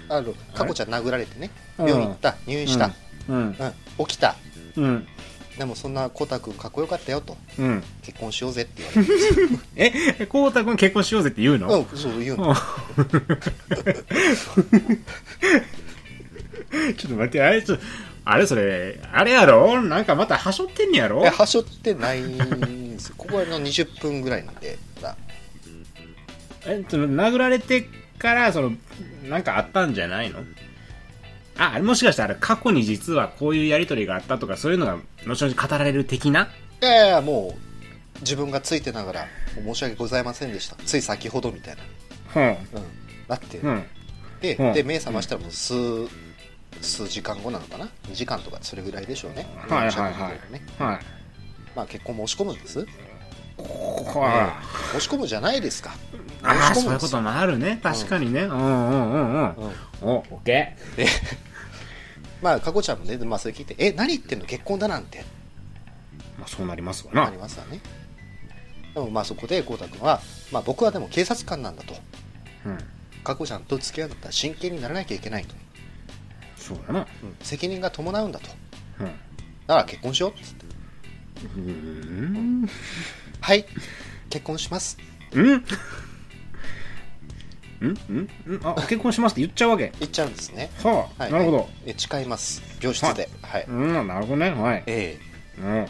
[0.08, 1.50] あの佳子ちゃん殴られてね。
[1.78, 1.88] うん。
[1.88, 2.36] 病院行った。
[2.46, 2.90] 入院した、
[3.28, 3.36] うん。
[3.36, 3.54] うん。
[4.06, 4.36] 起きた。
[4.76, 5.06] うん。
[5.58, 7.36] でもそんな光太君かっこよかったよと。
[7.58, 7.82] うん。
[8.02, 9.58] 結婚しようぜって言われるんですよ
[10.20, 11.80] え、こうたくん結婚しようぜって言うの？
[11.80, 11.86] うん。
[11.96, 12.54] そう言うの。
[16.96, 17.78] ちょっと待って、あれ、ちょ
[18.28, 19.80] あれそれ、あれやろ？
[19.82, 21.24] なんかまたはしょってんねやろ？
[21.24, 22.36] えはしょってないん
[22.94, 23.14] ですよ。
[23.18, 25.16] ここの20分ぐらいなんでまだ。
[26.66, 28.72] え、その、殴られてから、その、
[29.28, 30.40] なんかあったんじゃないの？
[31.56, 36.48] あ、あれもしかしたら過去に実はこういうやりとりがあったとか、そういうのが後々語られる的な？
[36.82, 40.74] いやいやもう自分がついてながら申し訳ございませんでした。
[40.84, 41.76] つい先ほどみたい
[42.34, 42.48] な、うん。
[42.50, 42.56] うん、
[43.28, 43.84] なって、うん。
[44.40, 44.72] でうん。
[44.74, 45.74] で目覚ましたらもう数
[46.82, 49.46] 数時間後なのかな？2時間とかそれぐらいでしょうね。
[49.68, 50.52] はいはいはい。
[50.52, 50.62] ね。
[50.78, 51.00] はい。
[51.74, 52.86] まあ、結婚申し込むんです。
[53.58, 54.54] ほら
[54.92, 55.94] 申し込むじゃないですか。
[56.42, 57.08] ああ申し込むんです。
[57.08, 57.80] そういうこともあるね。
[57.82, 58.42] 確かにね。
[58.42, 59.56] うんうんうんうん。
[59.56, 59.72] うん。
[60.02, 61.06] おオッケで
[62.42, 64.44] まあ佳子ちゃんもね、まあ、それ聞いて「え何言ってんの？
[64.44, 67.24] 結婚だなんて」ーまあそうなりますわな。
[67.24, 67.80] なりますわね。
[68.94, 70.20] でもまあそこで浩太君は、
[70.52, 71.94] まあ、僕はでも警察官なんだと。
[72.66, 72.78] うん。
[73.24, 75.54] 佳子ちゃんと付き合うんだったら真剣にならなきゃいけないと、
[76.66, 77.00] そうだな。
[77.00, 77.06] うん
[77.40, 78.48] 責任が伴うんだと。
[79.00, 79.06] うん。
[79.06, 80.66] だから結婚しようっつって。
[81.56, 82.68] うん。
[83.40, 83.66] はい
[84.30, 84.98] 結婚します。
[85.32, 85.64] うん。
[87.80, 88.60] うんうんうん。
[88.64, 89.92] あ結婚しますって言っちゃうわけ。
[90.00, 90.70] 言っちゃうんですね。
[90.82, 91.32] はあ、はい。
[91.32, 91.68] なるほど。
[91.84, 92.62] え誓います。
[92.80, 93.28] 病室で。
[93.42, 94.50] はい、うんなるほどね。
[94.50, 94.82] はい。
[94.86, 95.18] え
[95.58, 95.66] うん。
[95.66, 95.88] え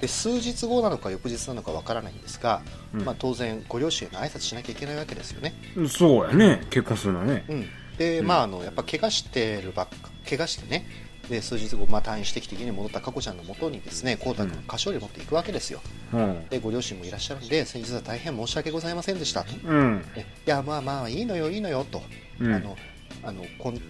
[0.00, 2.62] で数日後なのか翌日なのかわからないんですが、
[2.94, 3.04] うん。
[3.04, 5.54] まあ、当然ご両親への挨拶しなきゃいけないわけですよね、
[5.88, 6.66] そうやね。
[6.70, 7.44] 結婚するのはね。
[7.48, 7.66] うん、
[7.98, 10.86] で、まああのやっぱ怪我してるばっか怪我してね。
[11.28, 15.80] で数日後、まあ、退院してきて家に戻った佳子ちゃんのもとにですね浩太君うん菓子折り持っていくわけですよ。
[16.12, 16.48] うん。
[16.48, 19.52] でご両親もいらっしゃるんで先日は大変申し訳ございませんでしたと。
[19.64, 20.04] うん。
[20.14, 22.02] でいやまあまあいいのよいいのよと、
[22.40, 22.54] うん。
[22.54, 22.76] あの
[23.24, 23.80] あのこん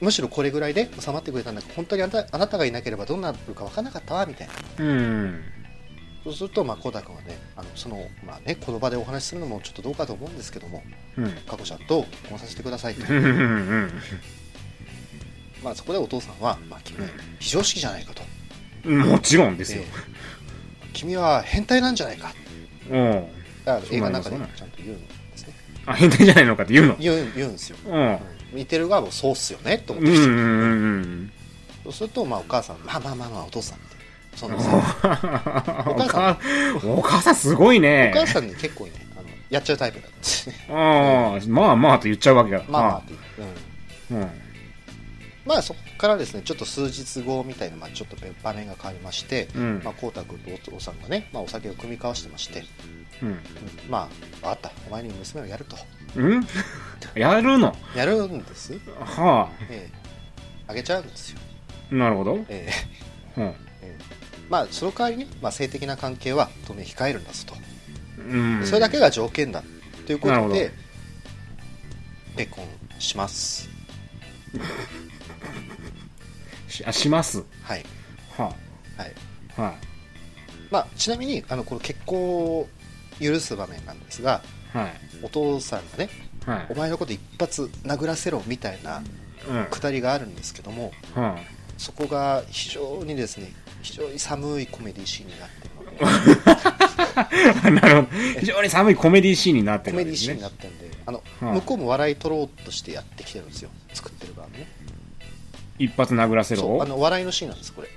[0.00, 4.84] むしろこれぐらいで収まってくれたんだけど本当にあなたあなたがいなければどうなるか分からなかったわみたいな。
[4.84, 5.42] うん
[6.28, 10.82] そうすると、まあ、浩太君はねあのその、まあね、この場でお話しするのもちょっとどうかと思うんですけども
[11.16, 11.26] うん。
[11.26, 13.00] ちゃんと結婚させてくださいと、
[15.62, 18.22] まあ、そこでお父さんは、まあ、君は非常識じゃないかと、
[18.84, 19.82] うんもちろんですよ。
[19.82, 19.88] ええ
[20.92, 22.32] 君は変態なんじゃないか。
[22.90, 23.28] うん。
[23.64, 25.54] だから映画の中でちゃんと言うんですね。
[25.86, 26.96] あ変態じゃないのかって言うの？
[26.98, 27.94] 言う言うんですよ、うん。
[27.94, 28.18] うん。
[28.52, 30.34] 見てる側もそうっすよねと思って、うんうんう
[31.00, 31.32] ん。
[31.84, 33.78] そうすると、まあ、お母さんまあまあまあまあお父さん
[34.38, 36.38] その お母さ
[36.80, 38.12] 母お母さんすごいね。
[38.14, 40.54] お母さんに結構ねあのやっちゃうタイプなんですね。
[40.70, 42.62] ああまあまあと言っちゃうわけだ。
[42.68, 43.16] まあまあってい。
[43.16, 43.18] う、
[44.12, 44.30] うん、うん。
[45.44, 49.80] まあそこからですねちょっと数日後みたいな、まあ、ちょっと場面が変わりまして、うん。
[49.82, 52.64] まあ、光太君とお父さんがね、まあ、お酒を組み交わしてまして、
[53.22, 53.28] うん。
[53.28, 53.38] うん。
[53.88, 54.70] まあ分かった。
[54.88, 55.76] お前に娘をやると。
[56.16, 56.46] うん？
[57.16, 57.74] やるの？
[57.96, 59.98] やるんです、はええ。
[60.66, 61.38] あげちゃうんですよ、
[61.92, 62.44] あなるほど。
[62.48, 62.70] え
[63.36, 63.44] うん。
[63.44, 63.98] えええ
[64.48, 67.54] まあその代わりね、まあ、性的な関係は当面控えるんだぞと、
[68.28, 68.66] うん。
[68.66, 69.62] それだけが条件だ
[70.06, 70.54] というこなるほど。
[70.54, 70.72] とで
[72.36, 72.64] 結婚
[72.98, 73.68] します。
[76.68, 77.44] しあします？
[77.62, 77.84] はい。
[78.36, 78.52] はは
[79.04, 79.14] い。
[79.56, 79.74] あは
[80.70, 82.18] まあ、ちなみにあのこの結婚
[82.60, 82.68] を
[83.20, 84.42] 許す場面なんですが
[84.74, 84.92] いはい。
[85.22, 86.10] お父さんがね
[86.46, 86.66] はい。
[86.70, 89.02] お前のこと一発殴らせろみたいな
[89.48, 91.38] うんくだりがあるんですけどもは
[91.78, 96.50] そこが非常にですね非常に寒いコメディシーンになってるので
[97.64, 98.08] あ なるほど。
[98.40, 103.70] 非常に寒いコメディシーンになってコメディシーンになってるんであの、はい向こうも笑い取ろうとしてやってきてるんですよ。
[103.94, 104.66] 作ってる側もね。
[105.78, 106.80] 一発殴らせろ。
[106.82, 107.88] あの笑いのシーンなんですこれ。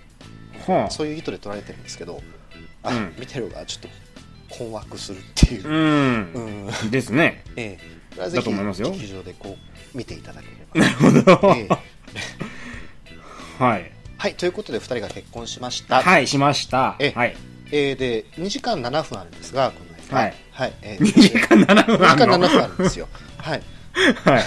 [0.68, 0.90] はあ。
[0.90, 2.22] そういう意図で撮られてるんですけど
[2.84, 3.14] あ、うん。
[3.18, 3.92] 見てる側ちょっ
[4.50, 5.68] と困惑するっていう。
[5.68, 6.70] う、ん。
[6.84, 6.92] うん。
[6.92, 7.44] ですね。
[7.56, 7.78] え
[8.16, 8.18] え。
[8.18, 8.92] だひと思いますよ。
[8.92, 9.58] 劇場でこ
[9.94, 10.88] う見ていただければ。
[10.88, 11.54] なるほど。
[11.56, 11.70] ええ。
[13.64, 13.92] はい
[14.22, 16.96] はいということで2人が結婚しました、はいしました。
[17.00, 17.36] えはい。
[17.72, 19.80] えーで2時間7分あるんですがこ
[20.12, 23.08] のはい、はいえー2時間7分2時間あんの7分あるんですよ。
[23.40, 23.64] はい。
[24.24, 24.44] はい。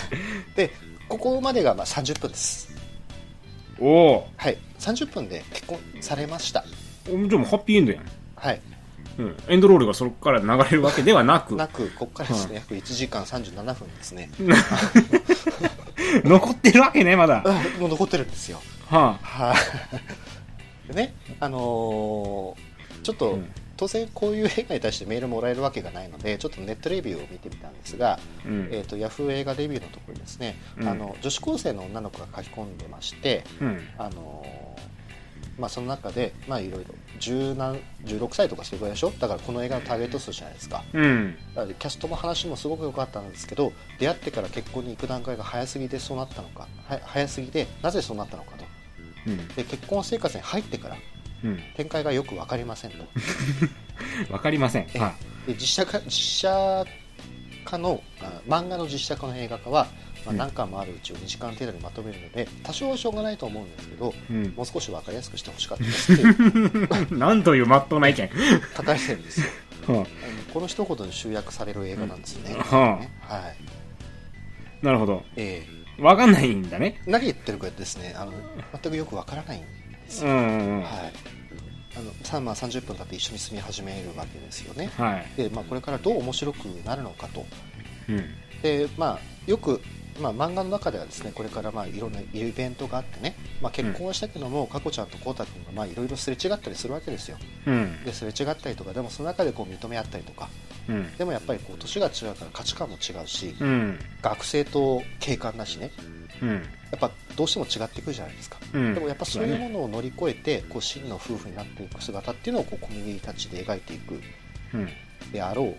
[0.55, 0.71] で
[1.09, 2.69] ここまでがまあ30分です。
[3.81, 4.59] おおはい。
[4.79, 6.65] 30分で結婚されました。
[7.05, 8.05] じゃあもうハッピーエンドやん。
[8.37, 8.61] はい。
[9.19, 11.57] うん、エンドロールがそこから流れるわけではなく。
[11.57, 14.31] なくここからですね、約1時間37分ですね。
[16.23, 17.43] 残ってるわけねまだ。
[17.45, 19.55] あ もう残ってるんですよはは
[20.89, 20.89] い。
[20.89, 23.51] でねあのーちょっと、うん。
[23.77, 28.69] 当然こういう映画に対してメールもらえるわけがないのでちょっとネットレビューを見てみたんですが、あ、うん。
[28.71, 30.89] えー、とヤフー映画レビューのところにですね、うん。
[30.89, 33.81] あの女子高生の女の子が書き込んでまして、うん。
[33.99, 39.11] あのーまあ、その中で、まあ、いろいろ10何16歳とかそういうぐらいでしょ？
[39.21, 40.83] だからこの映画のターゲット数じゃないですか。
[40.93, 41.37] うん。
[41.55, 48.65] キャストも話もすごく良かったんですけど出会ってから結婚に行く段階が早すぎてそうなったのかは早すぎてなぜそうなったのかと
[49.27, 49.49] うん。
[49.49, 50.97] で結婚生活に入ってから
[51.45, 51.61] うん。
[51.77, 53.05] 展開がよく分かりませんと。
[54.33, 54.87] わかりません。
[54.95, 55.15] えは
[55.47, 56.87] で実写化実写
[57.65, 59.87] 化のあ漫画の実写化の映画化は、
[60.25, 60.37] まあ、うん。
[60.39, 64.55] 何巻もあるうちを2時間程度にまとめるので多少はしょうがないと思うんですけどい、うん。
[64.57, 67.15] もう少し分かりやすくしてほしかったですっていう。
[67.17, 68.31] なんというまっとうな意見。
[68.77, 69.47] 書かれてるんですよ。
[69.87, 70.07] は あの
[70.53, 72.61] この一言に集約される映画なんですよね、うん。
[72.61, 73.09] ははい。
[73.29, 73.53] あ
[74.83, 75.25] なるほど。
[75.37, 75.67] え
[75.99, 77.01] わかんないんだね。
[77.07, 78.15] ー何言ってるかですね。
[78.17, 78.33] あの
[78.83, 79.67] 全くよく分からないんで
[80.09, 80.83] すよ、うんうんうん。
[80.83, 80.91] はい。
[81.97, 84.91] あのさまあ、30分経って一緒に住み始めるわけですよね。
[84.97, 85.27] はい。
[85.37, 87.47] で、まあ、これからどう面白くなるのかと。
[88.09, 88.25] うん。
[88.63, 89.81] で、まあ、よく
[90.21, 97.37] まあ、漫画の中ではですねこれからまあいろんなイベントがあってね、まあ、結婚はしたけども、佳子ちゃんとこうたくんがまあいろいろすれ違ったりするわけですよ。
[97.67, 98.05] うん。
[98.05, 100.49] ですれ違ったりとかでもその中でこう認め合ったりとか
[100.89, 101.17] うん。
[101.17, 103.99] でもやっぱりこう年が違うから価値観も違うしうん。
[104.23, 105.91] 学生と警官だしね。
[106.43, 106.51] うん。
[106.51, 106.61] や
[106.97, 108.95] っぱどうしても違ってくるじゃないですか、うん。
[108.95, 114.21] でもやっぱそういうものを乗り越えてこう真の夫婦になっていく姿っていうのをこうコメディたちで描いていく
[114.75, 114.89] うん。
[115.33, 115.77] であろう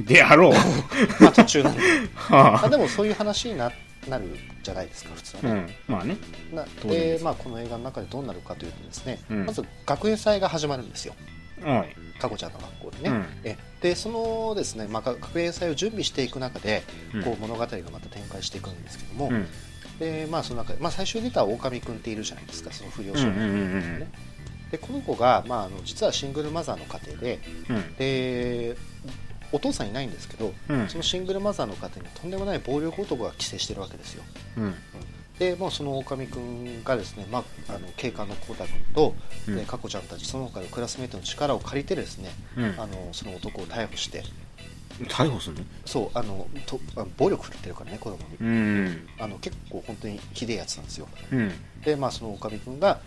[0.00, 0.52] であろう。
[1.20, 1.80] まあ途中なんで。
[2.14, 2.68] はあ。
[2.68, 3.72] でもそういう話にな
[4.08, 4.24] なる
[4.62, 5.74] じゃないですか普通はあうね、ん。
[5.86, 6.16] まあね。
[6.52, 9.46] なで、まあ、この映画の中でどうなるかというとですね、うん。
[9.46, 11.14] まず学園祭が始まるんですよ。
[11.64, 11.86] おい。
[12.20, 13.26] 佳子ちゃんの学校でね、うん。
[13.44, 16.82] えでそのですね、まあ、学園祭を準備していく中で、
[17.14, 17.22] うん。
[17.22, 19.46] こう物語がまた展開していくんですけども、うん。
[19.98, 23.56] でまあ、その中で、まあ、最初に出た狼くんっているじゃないですかその不良少年、うんうんうんう
[23.96, 23.98] ん。
[24.00, 24.08] ね。
[24.70, 27.94] でこの子が、まあ、あの実はシングルマザーの家庭でうん。
[27.96, 28.76] で
[29.52, 30.88] お父さんいないんですけど、うん。
[30.88, 34.24] そのシングルマザーの家庭にとんでもない暴力男が寄生してるわけですよ。
[34.56, 34.74] うん。
[35.38, 39.14] でもうその狼くんがですね、まあ、あの警官の浩太君と、
[39.46, 39.56] うん。
[39.56, 42.64] で佳子ちゃんたちその他のクラスメートの力を借りてですね、うん。
[42.78, 44.24] あのその男を逮捕して。
[45.08, 45.62] 逮捕するの？
[45.84, 49.08] そうあのとあの暴力振るってるからね子供に、うん。
[49.20, 51.08] あの結構本当にひでえやつなんですよ。
[51.30, 51.52] うん。
[51.84, 53.00] で、まあ、その狼くんが、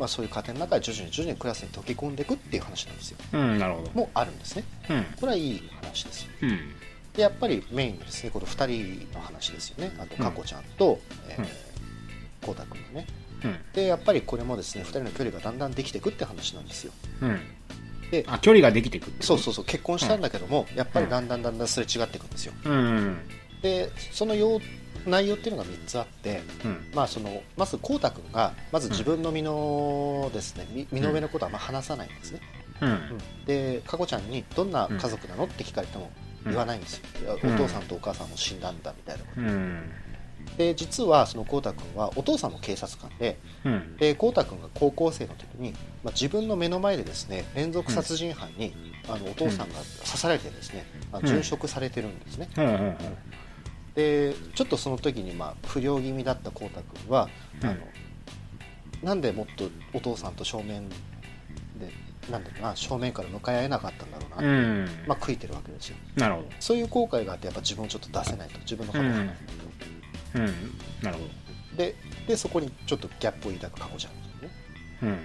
[0.00, 3.18] まあ、そういう家庭の中で徐々に徐々にクラスに溶け込んでいくっていう話なんですよ。
[3.34, 3.90] うんなるほど。
[3.92, 4.64] もあるんですね。
[4.88, 5.04] うん。
[5.20, 6.58] これはいい話ですうん。
[7.14, 8.66] でやっぱりメインのですねこの2
[9.06, 9.92] 人の話ですよね。
[9.98, 10.98] あと佳子ちゃんと
[11.38, 11.46] うん。
[12.40, 13.06] 浩太、君のね。
[13.44, 13.58] うん。
[13.74, 16.92] でやっぱりこれもですね2人の距離がだんだんできていくって話なんですよ。
[17.20, 17.40] うん。
[18.10, 19.26] であ距離ができてくってこと？
[19.26, 22.54] そうそうそう結婚したんだけども、やっぱりだんだんだんだんすれ違っていくんですよ。
[22.64, 23.18] うん
[23.62, 24.58] でその用
[25.06, 26.90] 内容っていうのが3つあって、うん。
[26.94, 32.40] まあ、そのまず浩太君がまず自分の身のですね身身の上のことはあんま話さないんですね、
[32.80, 32.90] うん。
[32.90, 33.18] うん。
[33.46, 36.10] で佳子ちゃんにどんな家族なのって聞かれても
[36.44, 39.40] 言わないんですよ、お父さんとお母さんも死んだんだみたいなこと。
[39.40, 39.90] うん。
[40.56, 43.96] で実はその浩太君はお父さんも警察官でうん。
[43.96, 48.74] で浩太君が高校生の時に、まあ、自分の目の前でですね連続殺人犯に、
[49.08, 52.64] あのお父さんが刺されてですね、まあ、うん殉職されてるんですね、うん。
[52.64, 52.96] うん
[53.94, 57.28] でちょっとその時にまあ不良気味だった浩太君は、
[57.62, 57.68] うん。
[57.68, 57.78] あの
[59.02, 60.94] なんでもっとお父さんと正面で
[62.30, 64.88] なんだろうな正面から向かい合えなかったんだろうな、うん。
[65.06, 65.96] まあ、悔いてるわけですよ。
[66.16, 70.46] なるほそういう後悔があってやっぱ自分をちょっと出せないと自分の顔を出せないと、どうん。
[71.02, 71.94] なるほで
[72.26, 74.50] でそこにちょっとギャップを抱く佳子ちゃんですね。
[75.02, 75.18] どうん。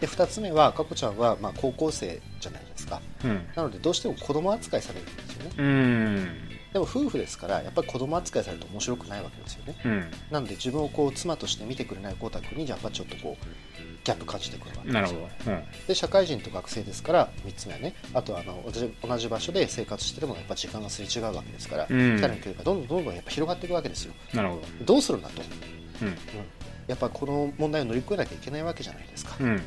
[0.00, 3.00] で2つ目は佳子ちゃんはまあ高校生じゃないですか。
[3.24, 3.46] うん。
[3.54, 5.50] なのでどうしても子供扱いされるんですよね。
[5.56, 6.45] うん
[6.76, 9.76] でも夫婦ですからやっぱり子供扱いされると面白くないわけですよね。
[9.82, 10.04] うん。
[10.30, 13.44] なので自分をこう妻として見てくれない光太君にやっぱちょっとこう
[14.04, 15.20] ギャップ感じてくるわけですよ。
[15.38, 15.52] ほど。
[15.52, 15.64] うん。
[15.88, 21.96] で社会人と学生ですから3つ目はねあとはあの同じ同じ場所で生活しててもやっぱ時間がすれ違うわけですから、うん。
[21.96, 24.12] 2人の距離がどんどんどんどんやっぱ広がっていくわけですよ。
[24.34, 24.96] なるほど。
[24.96, 25.42] うするんだと、ど
[26.02, 26.14] うん。
[26.88, 29.62] やっぱこの問題を乗り越えなきゃいけないわけじゃないですか、うんうん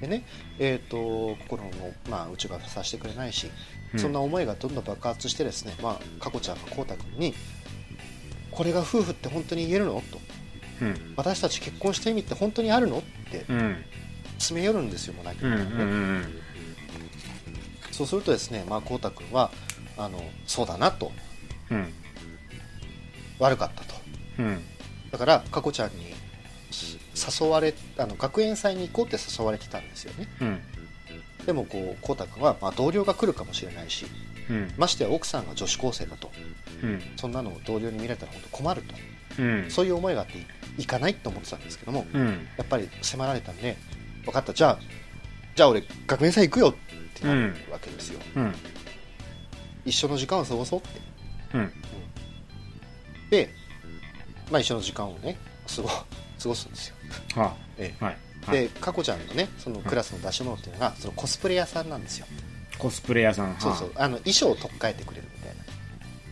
[0.00, 0.24] でね、
[0.58, 1.70] えー、と心も、
[2.08, 3.50] まあ、内側させてくれないし、
[3.92, 4.00] うん。
[4.00, 7.34] そんな思いがどんどん爆発してですね、まあ、佳子ちゃんが浩太君に
[8.50, 9.94] これが夫婦って本当に言えるの？
[10.10, 10.18] と。
[10.82, 11.14] うん。
[11.16, 12.98] 私たち結婚した意味って本当にあるの？
[12.98, 13.84] ってうん。
[14.38, 16.24] 詰め寄るんですよもう泣きうんうん
[17.90, 19.50] そうするとですね、まあ、浩太君は
[19.98, 21.12] あのそうだなと。
[21.70, 21.92] うん。
[23.38, 23.94] 悪かったと。
[24.38, 24.60] うん。
[25.10, 26.14] だから佳子ちゃんに
[27.20, 30.28] 誘われあの学園祭に行こうって誘われてたんですよね。
[30.40, 30.60] うん。
[31.46, 34.06] でもこう浩太君は、まあ、同僚が来るかもしれないし
[34.50, 34.72] うん。
[34.76, 36.30] ましてや奥さんが女子高生だと。
[36.82, 37.02] うん。
[37.16, 38.94] そんなのを同僚に見られたら本当困ると。
[39.42, 39.70] うん。
[39.70, 40.34] そういう思いがあって
[40.78, 42.48] 行かないと思ってたんですけどもうん。
[42.56, 43.76] やっぱり迫られたんで
[44.24, 44.52] 分かった。
[44.52, 44.78] じゃあ
[45.54, 46.74] じゃあ俺学園祭行くよっ
[47.14, 48.54] てなるわけですよ、うん。
[49.84, 50.88] 一緒の時間を過ごそうって。
[51.54, 51.72] うん。
[53.30, 53.50] で、
[54.50, 55.36] まあ、一緒の時間をね
[55.76, 56.04] 過ご 過
[56.44, 56.94] ごすんですよ。
[57.36, 58.16] はえはい。
[58.46, 58.60] はい。
[58.66, 62.26] で佳子ちゃんのねそのクラスの出し物っていうのがそのコスプレ屋さんなんですよ。
[62.78, 63.56] コスプレ屋さん。
[63.58, 63.92] そうそう。
[63.96, 64.08] あ。
[64.08, 65.60] の衣装を取っ替えてくれるみたいな。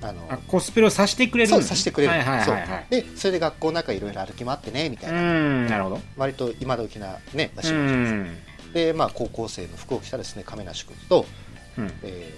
[0.00, 2.86] あのあコスプレをさせてくれるそうのさせてくれる、はいはいはいはい。
[2.88, 6.00] でそれで学校の中いろいろ歩き回ってねみたいうな、んなるほど。
[6.16, 8.72] 割と今時なね出しう物ですかん。
[8.72, 11.26] で、まあ、高校生の服を着たですね亀梨君と、
[11.76, 11.92] うん。
[12.02, 12.32] え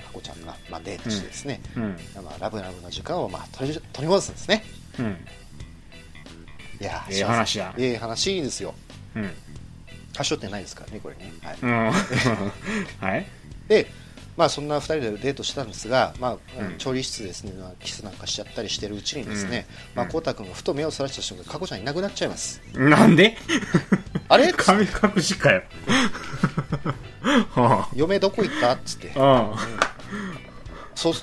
[0.00, 1.96] ー、佳子ちゃんが、まあ、デートしてですね、うん。
[2.22, 4.64] まあ、ラブラブな時間を、まあ、取り取り戻すんですね。
[4.98, 5.16] うん
[6.80, 7.74] いやーええ話や。
[7.78, 8.74] ええ話ですよ。
[9.14, 9.30] うん。
[10.12, 11.58] 多少点ないですからねこれね、はい。
[11.62, 11.92] うん。
[13.08, 13.26] はい。
[13.68, 13.86] で
[14.36, 16.36] まあそんな2人でデートしたんですが、まあ
[16.78, 19.96] 調理室でですね、まあキスなんかしちゃったりしてるうちにですね、うん。
[19.96, 22.60] まあ、こうたくんがふと目をそらした瞬間佳子ちゃんいなくなっちゃいます。
[22.74, 23.36] なんで？
[24.28, 24.52] あれ？
[24.54, 25.62] 髪隠しかよ。
[27.54, 28.72] は 嫁どこ行った？
[28.72, 29.12] っつって。
[29.16, 29.52] あ
[30.94, 31.14] そう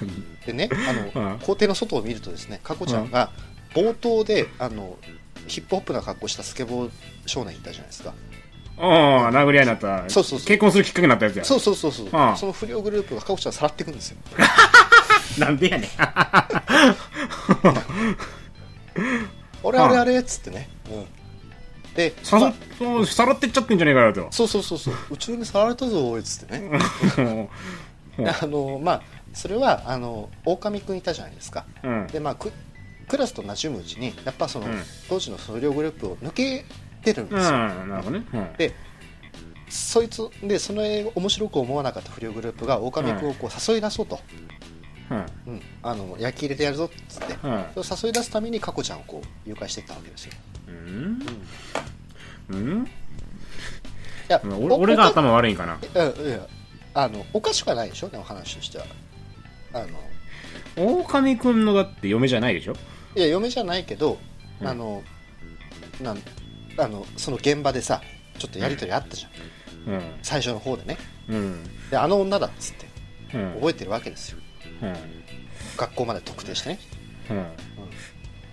[0.45, 0.69] でね
[1.15, 1.39] あの、うん。
[1.39, 3.31] 校庭の外を見るとですね佳子ちゃんが
[3.73, 4.97] 冒頭であの
[5.47, 6.91] ヒップホップな格好したスケボー
[7.25, 8.13] 少年いたじゃないですか。
[8.79, 10.09] ああ殴り合いになった。
[10.09, 10.47] そうそうそう。
[10.47, 11.45] 結婚するきっかけになったやつや。
[11.45, 12.09] そうそうそうそう。
[12.11, 12.35] ああ。
[12.37, 14.17] その不良グループがカコちゃんさらっていくんですよ。
[15.39, 15.89] なんでやねん。
[19.63, 21.05] あれあれあれっつってね、うん、
[21.95, 22.53] でさまあ。
[22.77, 24.27] そさらってっちゃってんじゃねえかよと。
[24.31, 24.93] そうそうそうそう。
[25.11, 26.69] うちのにさられたぞおいっつってね。
[27.17, 29.01] うんあのまあ
[29.33, 31.65] それはあの狼くんいたじゃないですか。
[31.83, 32.07] うん。
[32.07, 32.35] でまあ
[33.07, 34.83] ククラスと馴染むうちにやっぱその、うん。
[35.07, 36.65] 当時の不良グループを抜け
[37.01, 38.25] てるんうんですよ、なるほどね。
[38.33, 38.53] うん。
[38.57, 38.73] で
[39.69, 44.19] そいつでその面白く思わなかった不良グループが狼くんをこう誘い出そうと、
[45.09, 45.53] うん。
[45.53, 45.61] うん。
[45.83, 47.65] あの焼き入れてやるぞっつって、うん。
[47.83, 50.33] それを誘い出すためにカコちゃんをこう誘拐していったわけですよ、
[50.67, 51.21] うん。
[52.49, 52.87] うん、いうん。
[54.27, 54.41] や
[54.77, 55.77] 俺がお頭悪いんかな。
[55.77, 56.47] かいやいや
[56.93, 58.09] あのおかしくはないでしょ？
[58.09, 58.85] でも話としては。
[59.73, 59.87] あの
[60.99, 62.73] 狼くんのだって嫁じゃないでしょ？
[63.17, 64.17] いや嫁じゃないけど、
[64.61, 64.67] うん。
[64.67, 65.03] あの
[66.01, 66.19] なん
[66.77, 68.01] あのその現場でさ
[68.37, 70.01] ちょっとやり取りあったじゃん、うん。
[70.21, 70.97] 最初の方でね。
[71.27, 71.63] うん。
[71.89, 73.53] であの女だっつってうん。
[73.55, 74.37] 覚えてるわけですよ。
[74.83, 74.93] うん。
[75.75, 76.79] 学校まで特定してね、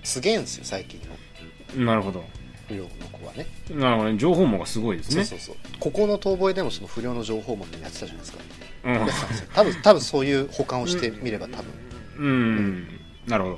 [0.02, 1.00] すげえんですよ最近
[1.76, 1.82] の。
[1.82, 2.24] んなるほど。
[2.68, 3.46] 不良の子はね。
[3.70, 4.18] なるほどね。
[4.18, 5.24] 情報網がすごいですね。
[5.24, 5.78] そうそうそう。
[5.80, 8.38] ここの遠吠えでもその不良の情報持ってやってたじゃないですか。
[8.84, 8.94] うん。
[8.94, 9.48] やってたんですよ。
[9.54, 11.72] 多分多分そういう保管をしてみれば多分。
[12.18, 13.00] うん。
[13.26, 13.50] なるほ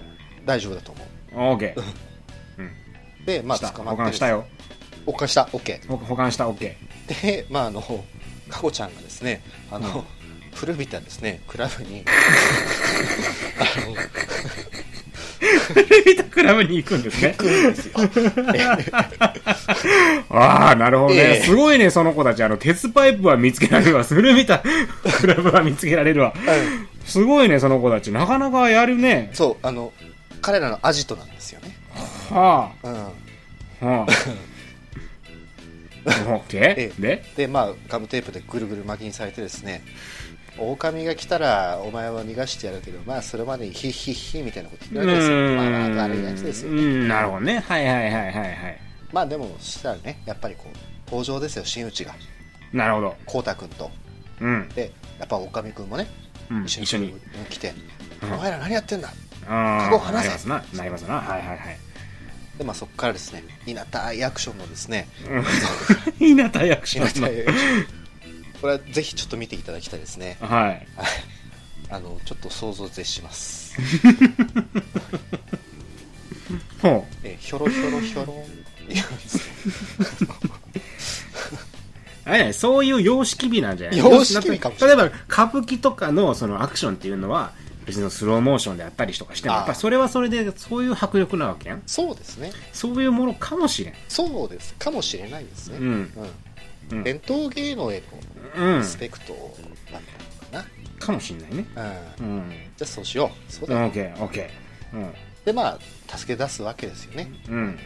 [0.46, 1.82] 大丈夫だと思ど OK う
[3.26, 3.70] でまあした。
[3.70, 4.46] 捕まって保管したよ。
[5.04, 5.44] 保管した。
[5.52, 6.48] OK ほ保管した。
[6.48, 6.74] OK
[7.08, 7.82] でまああの
[8.48, 10.04] かこちゃんがですねあの、
[10.54, 12.04] 古びたですねクラブに。
[13.58, 13.94] あの
[16.06, 17.34] 見たクラブに行くんですね。
[17.38, 17.94] 行くんですよ。
[20.30, 21.42] ああなるほどね、ええ。
[21.42, 22.42] すごいねその子たち。
[22.42, 24.04] あの鉄パイプは見つけられるわ。
[24.04, 24.62] 古びた
[25.20, 26.32] クラブは見つけられるわ。
[27.04, 28.12] すごいねその子たち。
[28.12, 29.30] なかなかやるね。
[29.32, 29.92] そうあの
[30.46, 31.76] 彼らのアジトなんですよね。
[32.30, 32.92] はうん。
[32.94, 34.06] あ。
[36.06, 37.24] はあえで？
[37.36, 39.82] でまあガムテープでぐるぐる巻きにされてですね
[40.56, 45.36] 狼が来たらお前は逃がしてやるけどまあそれまでにヒッヒッヒみたいなこと言ってるわけですよ。
[45.96, 47.58] まあやつですようーんなるほどね。
[47.66, 48.80] はいはいはいはいはい。
[49.12, 50.76] まあでもそしたらねやっぱりこう
[51.10, 52.14] 登場ですよ真打ちが。
[52.72, 53.16] なるほど。
[53.26, 53.90] こうたくんと。
[54.40, 56.06] うん、でやっぱ狼くんもね
[56.50, 57.14] うん、一一緒に。
[57.50, 57.74] 来て、
[58.22, 58.34] うん。
[58.34, 59.08] お前ら何やってんだ？
[59.08, 59.12] あ
[59.46, 60.28] カゴ離せ。
[60.28, 60.64] なりますな。
[60.74, 61.14] なりますな。
[61.16, 61.78] はいはいはい。
[62.58, 65.08] でまあそこからですねいなたいアクションのですね。
[66.20, 67.86] いいな大役しいまなたいアクション
[68.60, 70.38] これはぜひちょっと見ていただきたいですね。
[70.40, 70.52] はい。
[70.62, 70.86] はい。
[71.90, 73.76] あのちょっと想像を絶します。
[76.82, 78.32] ほえひょろひょろひょろ。
[78.32, 79.36] んって言うんです
[80.24, 83.98] ようあれねそういう様式美なんじゃない？
[83.98, 84.96] 様式美かもしれない。
[84.96, 87.52] 例えば歌舞伎とかのそのアクションっていうのは
[87.86, 91.82] 別にスローモーションであったりとかしてもやっぱそれはそれでそういう迫力なわけやん。
[91.86, 92.52] そうですね。
[92.72, 93.94] そういうものかもしれん。
[94.08, 94.74] そうです。
[94.74, 96.12] かもしれないですね、うん。
[96.90, 97.02] うん。
[97.04, 98.02] 伝統芸能へ
[98.56, 99.32] うんのリスペクト
[99.92, 100.02] だっ
[100.50, 100.68] たのか
[100.98, 101.66] かもしれないね。
[101.74, 101.84] な、
[102.20, 102.26] うん。
[102.26, 102.50] うん。
[102.50, 103.52] じゃあそうしよう。
[103.52, 105.12] そうだよ、オッケーオッケー。
[105.44, 107.30] でまあ助け出すわけですよね。
[107.48, 107.78] うんうん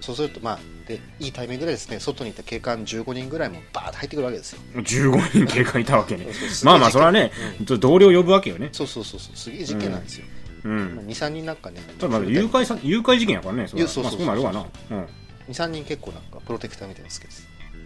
[0.00, 0.58] そうするとまあ
[0.88, 4.60] でいいタイミングでですね外にいた警官15人ぐらいもバーッと入ってくるわけですよ。
[4.74, 6.26] 15人警官いたわけね。
[6.64, 8.70] まあまあそれはね、同僚呼ぶわけよね。
[8.72, 10.24] そうそうそうそうすげえ事件なんですよ、
[10.64, 10.98] うん。
[11.06, 15.06] 23人なんかねただ誘拐さ誘拐事件やからねそそうそうそうまあ、そうなるわな。
[15.48, 17.34] 23人結構なんかプロテクターみたいなつけて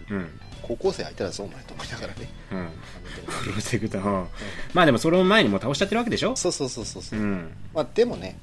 [0.09, 0.39] うんうん。
[0.61, 2.29] 高校生相手だぞお前と思いながらね。
[2.51, 2.67] うん。
[3.43, 4.03] プロテクター。
[4.03, 4.27] うん。
[4.73, 6.35] まあでもそれを前にもう倒しちゃってるわけでしょ？
[6.35, 7.19] そうそうそうそうそう。
[7.19, 7.51] う、ん。
[7.73, 8.37] まあ、でもね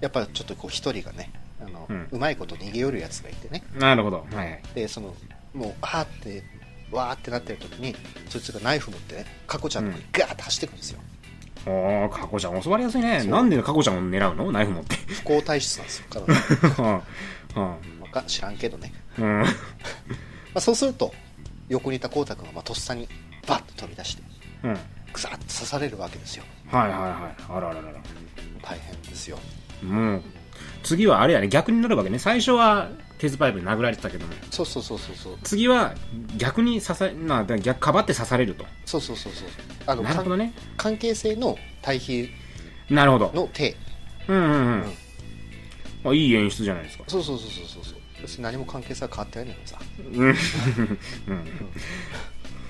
[0.00, 3.62] やっぱちょっとこう一人がねあの、ううんまいこと逃げ寄るやつがいてね。
[3.78, 4.26] なるほど。
[4.32, 4.62] はいはい。
[4.74, 5.14] でその
[5.54, 6.42] もうあーって
[6.90, 7.96] わーってなってる時に
[8.28, 11.00] そいつがナイフ持ってねカコちゃんの方にガーッて走ってくるんですよ、
[11.66, 13.24] おーカコちゃん襲われやすいね。
[13.24, 14.52] なんでカコちゃんを狙うの？
[14.52, 14.96] ナイフ持って。
[14.96, 17.02] 不幸体質なんですよ彼女
[17.56, 18.02] うん。
[18.02, 19.40] わか知らんけどね、うん。
[19.40, 19.46] ま
[20.54, 21.12] あ、そうすると
[21.68, 23.08] 横にいたこうたくんがまあとっさに
[23.48, 24.22] バッと飛び出して
[24.64, 24.70] うん。
[24.70, 24.80] はい
[25.12, 26.44] グサッと刺されるわけですよ。
[26.70, 26.98] はいはい
[27.48, 27.82] あらあらあら。
[28.62, 29.38] 大変ですよ。
[29.82, 30.22] もう
[30.86, 32.18] 次はあれやね逆になるわけね。
[32.20, 32.88] 最初は
[33.18, 35.38] 鉄パイプで殴られてたけどもそうそうそうそうそう。
[35.42, 35.94] 次は
[36.36, 38.64] 逆に刺さな逆かばって刺されると。
[38.84, 39.48] そうそうそうそう。
[39.86, 40.52] あのなるほどね。
[40.76, 42.30] 関係性の対比
[42.88, 43.32] なるほど。
[43.34, 43.74] の手。
[44.28, 44.82] うんうんうん。
[46.04, 46.10] うん。
[46.12, 47.04] あいい演出じゃないですか。
[47.08, 47.84] そうそうそうそうそう
[48.28, 48.42] そう。
[48.42, 50.28] 何も関係性は変わってないんだけどさうん。
[50.28, 50.34] うん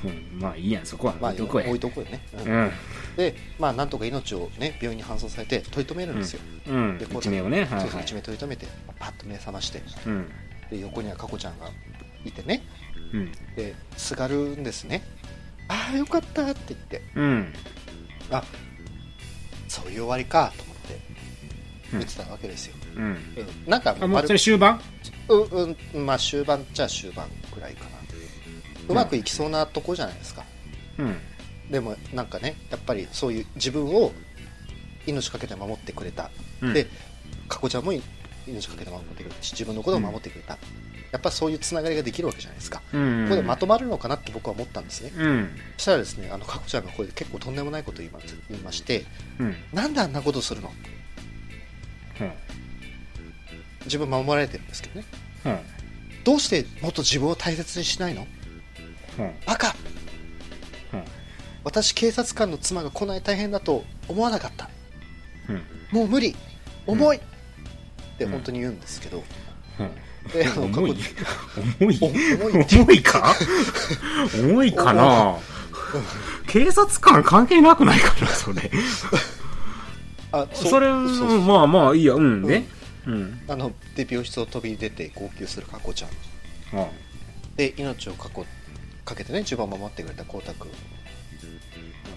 [0.05, 0.40] うん。
[0.40, 1.14] まあいいやんそこは。
[1.20, 1.66] まあ置いとこや。
[1.68, 2.53] 置いとこうよね、うん。
[2.53, 2.70] うん。
[3.16, 6.99] でまあなんとか命をね病院に搬送されて取り留めるんですよ、うん。
[6.99, 7.64] でこう一命をね。
[7.64, 8.66] はいそうそうはい一命取り留めて
[8.99, 9.82] パッと目覚まして。
[10.07, 10.30] うん。
[10.70, 11.70] で横には佳子ちゃんが
[12.24, 12.62] いてね。
[13.12, 13.32] うん。
[13.55, 15.03] ですがるんですね。
[15.68, 17.03] ああよかったって言って。
[17.14, 17.53] うん。
[18.30, 18.42] あ
[19.68, 21.01] そういう終わりかと思って
[21.92, 23.05] 言ってたわけですよ、うん。
[23.05, 23.18] うん
[23.66, 24.80] なんかあもうそれ終盤？
[25.28, 27.95] うんうんまあ終盤じゃ終盤ぐらいかな
[28.89, 30.45] うまくいきそうなとこじゃないですか、
[30.99, 31.16] うん。
[31.70, 34.12] でもなんかねやっぱりそういう自分を
[35.07, 36.30] 命かけて守ってくれた、
[36.62, 36.72] うん。
[36.72, 36.87] で
[37.49, 40.59] かこちゃんも命かけて守ってくれたし自分のことを守ってくれた、
[41.12, 43.24] やっぱそういうつながりができるわけじゃないですか、うん。
[43.24, 45.49] ここでまとまるのかなって僕は思ったんですね、うん。
[45.76, 49.05] そしたらですねあのかこちゃんがこれ結構とんでもないことを言いま言いまして
[49.41, 49.57] うん。
[49.72, 50.72] なんであんなことするの？
[53.84, 55.07] 自分守られてるんですけどね。
[55.45, 55.59] うん。
[56.24, 58.22] どうしてもっと自分を大切にしないの？
[58.22, 58.36] うん
[59.46, 59.74] バカ。
[60.92, 61.04] うん。
[61.64, 64.68] 私警察官の妻がこんなに大変だと思わなかった。
[65.48, 65.62] うん。
[65.90, 66.36] もう無理。
[66.86, 67.20] 重い、っ
[68.18, 68.30] てうん。
[68.32, 69.24] 本当に言うんですけど、
[69.80, 69.90] うん。
[70.30, 70.94] であの重い。
[70.94, 71.00] 過
[71.80, 71.98] 重い？
[72.02, 73.34] お重いか？
[74.34, 75.36] 重いかな？
[76.46, 78.28] 警察官関係なくないかな？
[78.28, 78.70] それ。
[80.32, 80.48] あう。
[80.52, 81.40] それそうそう。
[81.40, 82.14] まあまあいいや。
[82.14, 82.66] うんね。
[83.06, 83.40] うん。
[83.48, 86.10] あので病室を飛び出て号泣するかこちゃん。
[86.80, 86.86] あ
[87.56, 88.44] で命をかこ
[89.07, 90.76] かけてね自分を守ってくれた光太君の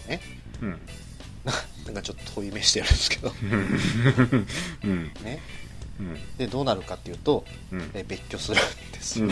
[0.09, 0.19] ね。
[0.61, 0.79] うん。
[1.85, 3.33] なんかちょっと遠い目してるんですけど。
[4.83, 5.05] うん。
[5.23, 5.39] ね。
[5.99, 6.37] うん。
[6.37, 7.91] でどうなるかっていうと、うん。
[7.93, 8.59] え別居するん
[8.91, 9.19] です。
[9.21, 9.27] よ、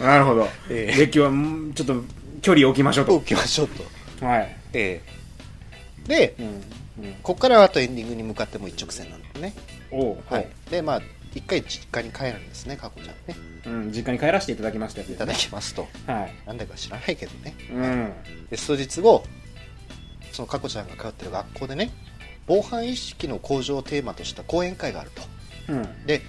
[0.00, 0.48] なるほど。
[0.70, 0.96] ええ。
[0.96, 2.02] 列挙はうんちょっと
[2.40, 3.14] 距離を置きましょうと。
[3.16, 4.24] 置きましょうと。
[4.24, 4.56] はい。
[4.72, 5.02] え
[6.06, 6.08] え。
[6.08, 6.46] でうん。
[6.46, 7.12] うん。
[7.22, 9.54] ここからはあとエンディングに向かっても一直線なんでね。
[9.90, 10.18] おう。
[10.28, 11.02] はい、でまあ
[11.36, 13.36] 一回実家に帰るんですねかこちゃんね。
[13.66, 15.86] うん実家に帰らせていただきましたよいただきますと。
[16.06, 16.34] はい。
[16.46, 17.54] なんでか知らないけどね。
[17.70, 18.12] うん。
[18.48, 19.22] で数日後
[20.32, 21.90] そのかこちゃんが通ってる学校でね
[22.46, 25.22] 防犯意識の向上をテーマとした講演会があると。
[25.72, 26.06] うん。
[26.06, 26.22] で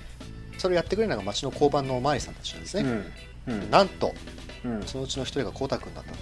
[0.57, 2.83] それをやってくれるのが町の交番のおまわりさんたちなんですね、
[3.47, 3.53] うん。
[3.53, 3.71] うん。
[3.71, 4.13] なんと
[4.65, 4.83] うん。
[4.85, 6.17] そのうちの一人がこうたくんだったと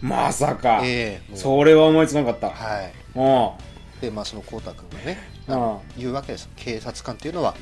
[0.00, 0.80] まさか。
[0.82, 1.38] ええもう。
[1.38, 2.48] それは思いつかなかった。
[2.48, 2.92] はい。
[3.14, 3.54] お
[4.00, 5.18] でまあそのこうたくんがね
[5.48, 7.54] う言うわけです警察官というのは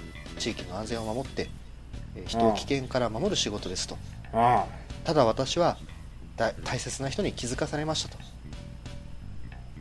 [0.43, 1.49] 地域の安全を守って
[2.17, 3.97] えー人を危険から守る仕事ですと。
[4.33, 4.67] あ
[5.05, 5.79] ただ私は
[6.37, 8.19] だ大切な人に気づかされましたと。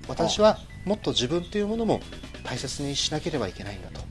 [0.08, 2.00] 私はもっと自分というものも
[2.44, 4.02] 大切にしなければいけないんだと。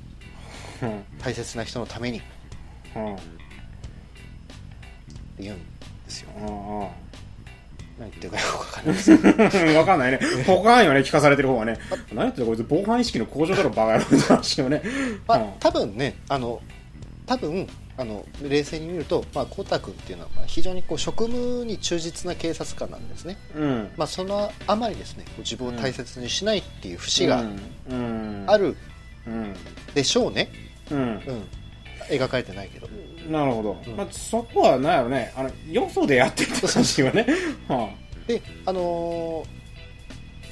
[1.18, 2.18] 大切な人のために。
[2.18, 2.26] って
[2.96, 3.16] うん
[5.38, 5.64] 言うんで
[6.08, 6.30] すよ
[8.00, 9.12] 何言ってるかよくわかんないです
[9.76, 10.20] わかんないね。
[10.46, 11.76] ポカーンよね、聞かされてる方はね。
[12.12, 14.82] 何言ってるこいつ、防犯意識の向上だろ、バカ野郎って話よね。
[15.26, 16.62] まあうん多分ねあの
[17.26, 23.90] 多分あの冷静に見ると、まあ、コタ君っていうのはまあ非常にこう職務に忠実な警察官なんですね、うん。
[23.96, 27.42] まあ、そのあまりですねこう自分を大切にしないっていう節が
[27.90, 28.56] うん、あ。
[28.56, 28.74] る
[29.26, 29.54] うん。
[29.94, 30.50] でしょうね、
[30.90, 31.02] うんう。
[31.04, 31.20] ん、
[32.08, 32.88] 描かれてないけど
[33.28, 33.82] なるほど。
[33.86, 37.26] うんまあ、そこは、なんやろね、あの、よそでやってるって話はね。
[37.68, 37.90] は
[38.26, 39.60] であのー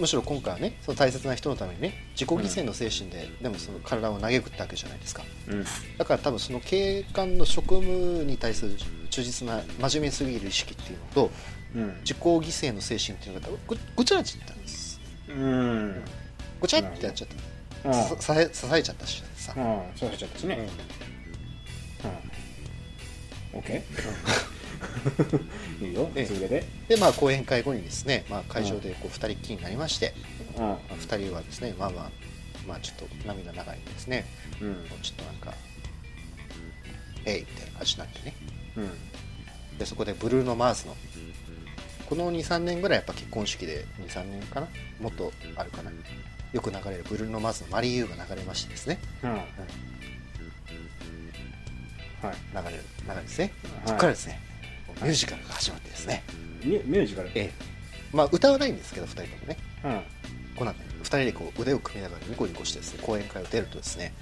[0.00, 5.64] むしろ今回はねその大切な人のためにね自己犠牲の精神で、でもその体を投げ打ったわけじゃないですかあ、うん。
[5.98, 8.76] だから多分その警官の職務に対する
[9.10, 11.30] 忠実な真面目すぎる意識っていうのと
[11.74, 11.96] うん。
[12.02, 16.04] 自己犠牲の精神っていうのがぐぐちゃらちったんですうん。
[16.60, 17.28] ぐちゃってやっちゃっ
[17.82, 17.94] たうん。
[17.94, 19.82] ささえ支えちゃったしさ、うん。
[19.96, 20.68] そうしちゃったしね。
[23.53, 23.61] うんうん。
[23.61, 26.64] オッケーいいよ、ええ続けて。
[26.88, 30.14] でまあ講演会後にですね、まあ、会場でこう2人っきりになりまして、
[30.57, 30.62] うん。
[30.62, 32.11] まあ、2人はですねまあまあ
[32.66, 34.26] まあちょっと涙流れてですね
[34.61, 34.74] うん。
[35.03, 35.55] ちょっとなんか
[37.24, 38.34] 「えい」みたいな感じになってね
[38.76, 39.78] うん。
[39.78, 40.96] でそこでブルーノ・マーズの
[42.07, 44.68] この23年ぐらいやっぱ結婚式で23年かな
[45.01, 45.90] もっとあるかな
[46.53, 49.30] よく流れるブルーノ・マーズの「マリー・ユー」が流れましてですね、うん。
[49.30, 49.40] はい。
[52.22, 52.28] 流
[52.70, 53.52] れる流れですね、
[53.84, 53.88] い。
[53.88, 54.40] そこからですね。
[55.02, 56.24] ミュージカルが始まってですね、
[56.62, 57.28] ミュミュージカル？
[57.34, 57.52] ええ。
[58.12, 59.58] まあ歌わないんですけど2人ともね。
[60.56, 64.12] こうなんか2人でこう腕を組みながらニコニコしてですね講演会を出るとですね。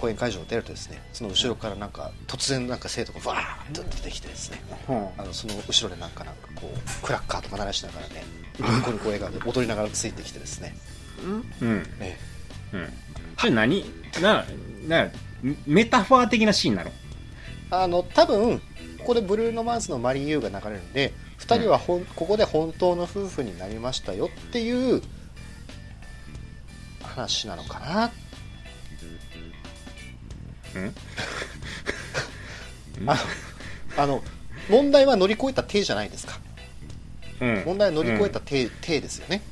[0.00, 4.60] 講演会場を出るとですねその後ろからなんか突然なんか生徒がバーッと出てきてですね。
[4.88, 5.08] うん。
[5.18, 8.24] あのその後ろでなんかなんかこうクラッカーとか鳴らしながらね
[8.58, 10.74] ニコニコ笑顔で踊りながらついてきてですね、
[11.22, 11.86] うん。
[12.00, 12.18] え
[12.72, 12.92] うん。
[13.38, 13.84] それ何？
[14.20, 14.44] な、
[14.88, 15.08] な、
[15.66, 16.90] メタファー的なシーンなの？
[16.90, 16.92] え
[17.70, 18.58] あの多分
[18.98, 25.02] ここでブルーノ・マーズの「マリー・ユー」が流れるんで2人はほん、ここで本当の夫婦になりましたよっていう
[27.02, 28.12] 話なのかな。
[30.74, 30.94] うん？
[33.08, 33.20] あの
[33.96, 34.22] あの
[34.68, 36.38] 問題は乗り越えた体じゃないですか。
[37.40, 37.62] うん。
[37.64, 39.42] 問題は乗り越えた体,、体ですよね。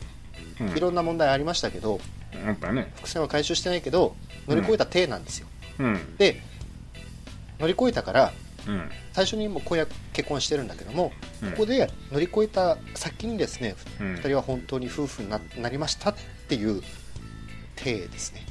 [0.61, 2.01] うん、いろんな問題ありましたけど
[2.33, 2.93] やっぱね。
[2.97, 4.15] 伏線は回収してないけど
[4.47, 5.47] 乗り越えた体なんですよ、
[5.79, 6.17] うん。
[6.17, 6.41] で
[7.59, 8.33] 乗り越えたから
[8.67, 8.91] うん。
[9.13, 11.51] 最初にもう婚約結婚してるんだけども、うん。
[11.53, 14.15] ここで乗り越えた先にですね、うん。
[14.17, 16.15] 2人は本当に夫婦にななりましたっ
[16.49, 16.83] ていう
[17.77, 18.45] 体ですね。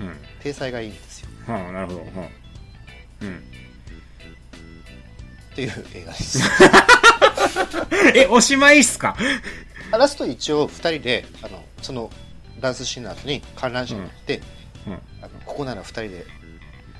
[0.00, 0.16] うん。
[0.42, 1.28] 体裁がいいんですよ。
[1.46, 2.28] はあなるほど、はあ、
[3.22, 3.38] うん。
[3.38, 3.40] っ
[5.54, 6.38] ていう映画です。
[8.14, 9.16] えおしまいっすか？
[9.90, 12.10] ラスト一応2人であのその
[12.60, 14.44] ダンスシーンの後に観覧車に行って、うん
[15.22, 16.26] あのここなら2人で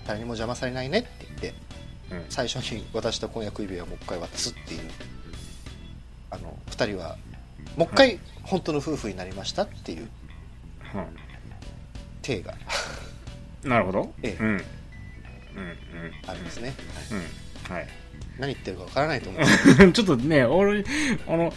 [0.06, 1.54] 誰にも邪魔されないねって言って
[2.10, 2.24] うん。
[2.28, 4.80] 最初に渡した婚約指輪をもう一回渡すっていう
[6.30, 7.16] あの2人は
[7.76, 10.08] もう一回本当の夫婦になりましたっていう
[10.94, 11.06] は
[12.22, 12.54] 体が。
[13.64, 14.12] あ、なるほど。
[14.22, 14.42] ええ。
[14.42, 14.48] うん。
[14.48, 14.62] うんうん。
[16.26, 16.74] ありますね、
[17.10, 17.20] はい
[17.70, 17.76] うん。
[17.76, 17.88] はい。
[18.38, 19.92] 何言ってるかわからないと思う。
[19.92, 20.84] ちょっとね、俺、
[21.26, 21.52] あの、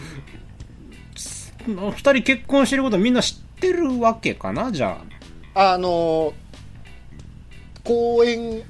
[1.16, 4.72] す二人結婚してることみんな知ってるわけかな？
[4.72, 5.01] じゃ
[5.53, 6.34] あの
[7.84, 8.63] 講演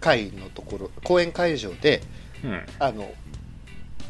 [0.00, 2.02] 会のところ講演会場で
[2.78, 2.86] あ。
[2.86, 3.10] あの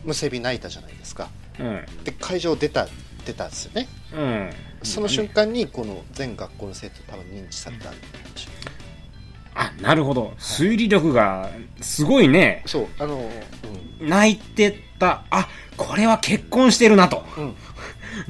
[0.05, 1.29] むせび泣いたじゃないですか
[1.59, 1.67] うん。
[1.67, 2.05] うん。
[2.05, 2.89] で会場出た
[3.25, 4.51] 出たんですよねうん。
[4.83, 7.99] その瞬間にこの全学校の生徒多分認知されたんで
[8.37, 8.51] しょ
[9.55, 10.35] あ、なるほど。
[10.39, 11.51] 推理力が
[11.81, 12.63] すごいね。
[12.65, 13.29] そうあの
[14.01, 15.25] 泣いてた。
[15.31, 17.25] あ、これは結婚してるなと。
[17.37, 17.55] うん、うん、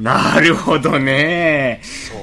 [0.03, 1.83] なるほどね。
[1.83, 2.15] そ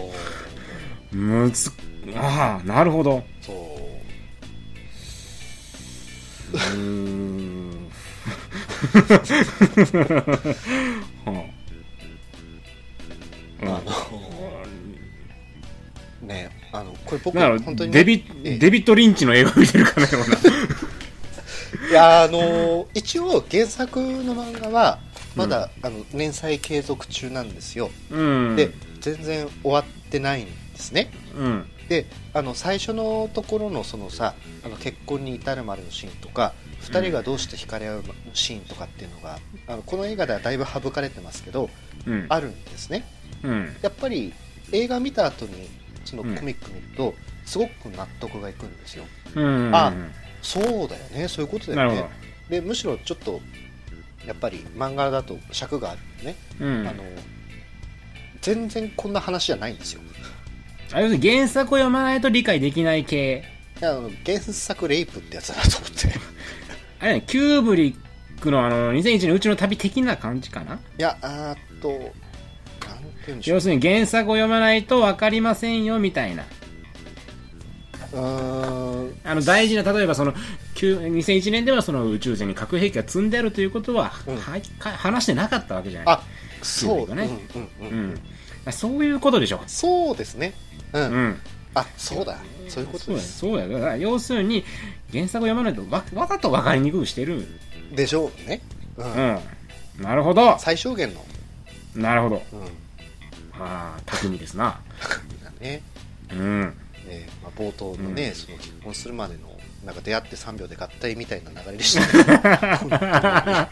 [1.13, 1.71] うむつ、
[2.15, 3.23] ああ、なるほど。
[13.61, 13.81] ああの
[16.27, 20.37] ねあのこれ僕なる本当にね、デビええデビッド・リンチの映画見てるかのような。
[21.89, 24.99] いやあの一応原作の漫画は
[25.35, 28.55] まだ、あの連載継続中なんですようん。
[28.55, 28.71] で
[29.01, 31.65] 全然終わってないんですねうん。
[31.89, 34.33] であの最初のところのそのさ
[34.63, 41.69] あの結婚に至るまでのシーンとか2人がどうして惹かれ合うシーンとかっていうのが、あのこの映画ではだいぶ省かれてますけど
[42.05, 42.25] うん。
[42.29, 43.05] あるんですね
[43.43, 43.75] うん。
[43.81, 44.33] やっぱり
[44.71, 45.69] 映画見た後に
[46.05, 47.15] そのコうんミック見ると、
[47.45, 49.05] すごく納得がいくんですよ
[49.35, 49.71] うん。
[49.73, 49.93] あ
[50.41, 52.09] そうだよねそういうことだよね
[52.49, 53.41] でむしろちょっと
[54.27, 56.65] やっぱり漫画だと尺があるんでね、ど。
[56.65, 56.87] うん。
[56.87, 57.03] あの
[58.41, 60.01] 全然こんな話じゃないんですよ
[60.93, 63.43] あ要するに原作を読まないと理解できない系。
[63.81, 66.07] いや原作レイプってやつだなと思って
[66.99, 70.75] あれね、キューブリックのあの、2001年うちの旅的な感じかな？
[70.75, 72.13] いやあーっと
[73.43, 76.43] 要するに原作を読まないと分かりませんよ、みたいな。
[78.13, 80.33] うーんあの、大事な、例えばその、
[80.75, 86.15] 旧2001年ではその宇宙船に核兵器が積んであるということは、うんは話してなかったわけじゃない。
[86.15, 86.23] あ
[86.61, 88.21] そうねうんうんううんん。
[88.71, 89.61] そういうことでしょ。
[89.67, 90.53] そうですね
[90.93, 91.39] うん、うん。
[91.75, 92.37] あそうだ
[92.69, 93.67] そういうことですそうや。
[93.67, 94.63] だから要するに、
[95.11, 97.45] 原作を読まないとわ、わざと分かりにくくしてる。
[97.93, 98.61] でしょうね、
[98.97, 100.03] うんうん。
[100.03, 100.57] なるほど。
[100.59, 101.23] 最小限の、
[101.95, 102.41] なるほど。
[102.53, 102.59] うん、
[103.61, 104.79] ああ、巧みですな。
[105.43, 105.81] だね
[106.31, 106.73] うん。
[107.07, 109.55] えーまあ、冒頭のね、その結婚するまでの
[109.85, 112.07] なんか出会って3秒で合体みたいな流れでしたね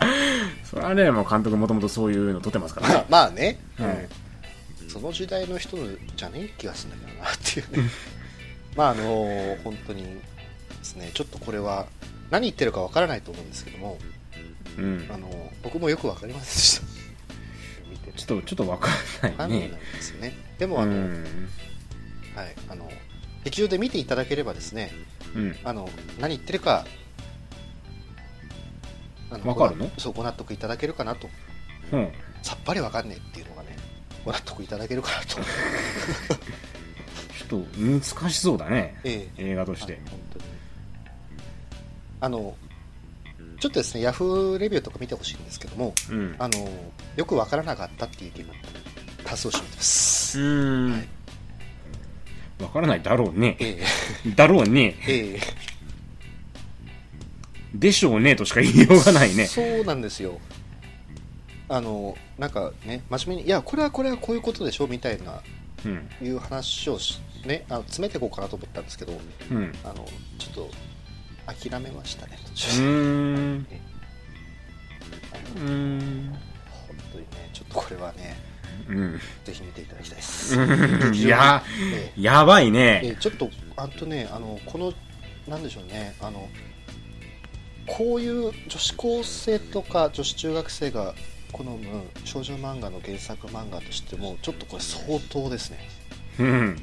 [0.64, 3.57] それはね、もう監督もともとそういうの撮ってますから まあね。
[3.80, 4.09] まあね、はいうん
[4.93, 5.75] その時代の人
[6.15, 7.89] じゃねえ気がするんだけどなっていうね
[8.75, 10.09] まああのー本当にで
[10.83, 11.87] すねちょっとこれは
[12.29, 13.97] 何言ってるかわからないと思うんですけども、
[14.77, 15.17] うんあ。
[15.17, 18.89] のー僕もよくわかりませんでした見てちょっと、ちょっと分か
[19.27, 19.79] んないねなん。
[19.79, 21.23] ですよねでもあの、うん。
[22.35, 22.89] はいあの
[23.43, 24.91] 劇場で見ていただければですね
[25.35, 25.55] うん。
[25.63, 25.89] あの
[26.19, 26.85] 何言ってるか
[29.31, 29.87] あのわかるの？
[29.87, 31.27] ごそうご納得いただけるかなと
[31.91, 32.11] うん。
[32.41, 33.62] さっぱりわかんねえっていうのがね
[34.26, 38.99] ご納得いただけるかなとちょっと難しそうだね。
[39.03, 40.09] ええ映画としてあ。
[40.09, 40.45] 本当に
[42.21, 42.55] あの
[43.59, 46.36] ちょっとですねヤフーレビューとか見てほしいんですけどもうん。
[46.39, 46.69] あの
[47.15, 48.53] よくわからなかったっていう意見が
[49.26, 50.43] 多数を占めてます、う
[50.89, 51.07] んはい。
[52.63, 53.57] わからないだろうね。
[53.59, 53.84] え
[54.36, 54.95] だろうね。
[55.07, 55.39] ええ
[57.76, 59.45] でしょうねとしか言いようがないえね。
[59.47, 60.39] そうなんですよ
[61.74, 65.41] あのなんかね真面目にいやこれはこれはこういうことでしょみたいな
[65.84, 66.07] うん。
[66.21, 69.13] いう話をしねあの詰めていこうかなと思ったんですけど
[69.51, 69.74] うん。
[69.84, 70.05] あの
[70.38, 70.69] ちょっと
[71.69, 73.67] 諦めましたね途う中で、ーん。
[75.55, 76.36] うーん。
[76.88, 78.38] 本当にねちょっとこれはね
[78.88, 79.19] うん。
[79.43, 83.01] ぜひ見ていただきたいです、うんいや、えやばいええね。
[83.03, 84.93] えちょっとあとねあのこの
[85.47, 86.47] なんでしょうねあの
[87.88, 91.15] こういう女子高生とか女子中学生が
[91.53, 91.79] 好む
[92.25, 95.87] 少女漫画の原作漫画としてもちょっとこれ相当ですね、
[96.39, 96.47] うん。
[96.47, 96.77] うん、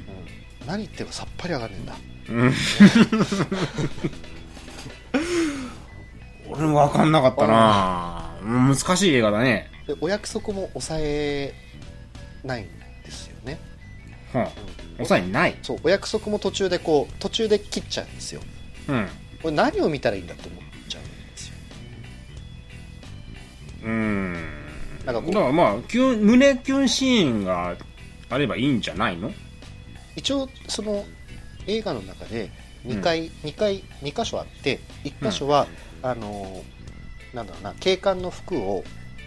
[0.65, 1.95] 何言ってるかさっぱりわかんねえんだ。
[2.29, 2.53] うん。
[6.49, 8.31] 俺もわかんなかったな。
[8.43, 9.69] うん難しい映画だね。
[9.85, 11.53] でお約束も抑え
[12.43, 12.71] ないんで
[13.05, 13.59] ですよね、
[14.33, 14.51] はあ、
[14.97, 15.57] 抑えない？
[15.61, 18.41] そうお約束も途中でこう途中で切っちゃうんですよ。
[18.87, 19.07] うん。
[19.41, 21.55] これ何を見たらいいんだと思っちゃうんですよ
[23.85, 24.60] うん
[25.05, 25.31] なんかこう。
[25.33, 27.75] だからまあキュン胸キュンシーンが
[28.29, 29.31] あればいいんじゃないの？
[30.15, 31.05] 一応その
[31.67, 32.49] 映画の中で
[32.85, 35.67] 2回、二回2箇所あって1箇所は、
[36.01, 36.63] あの
[37.33, 38.83] なんだろうな警官の服を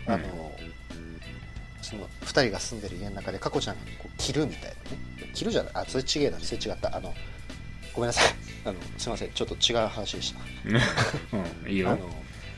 [0.07, 0.53] あの、
[1.81, 5.33] その2人が住んでる家の中で佳子ちゃんがこう着るみたいなね。
[5.35, 5.73] 着るじゃない？
[5.75, 6.95] あそれ違えなそれ違った。
[6.97, 7.15] あの
[7.95, 8.35] ごめんなさい。
[8.67, 9.31] あのすいません。
[9.31, 10.41] ちょっと違う話でした。
[11.37, 11.71] うん。
[11.71, 11.91] いいよ。
[11.91, 12.11] あの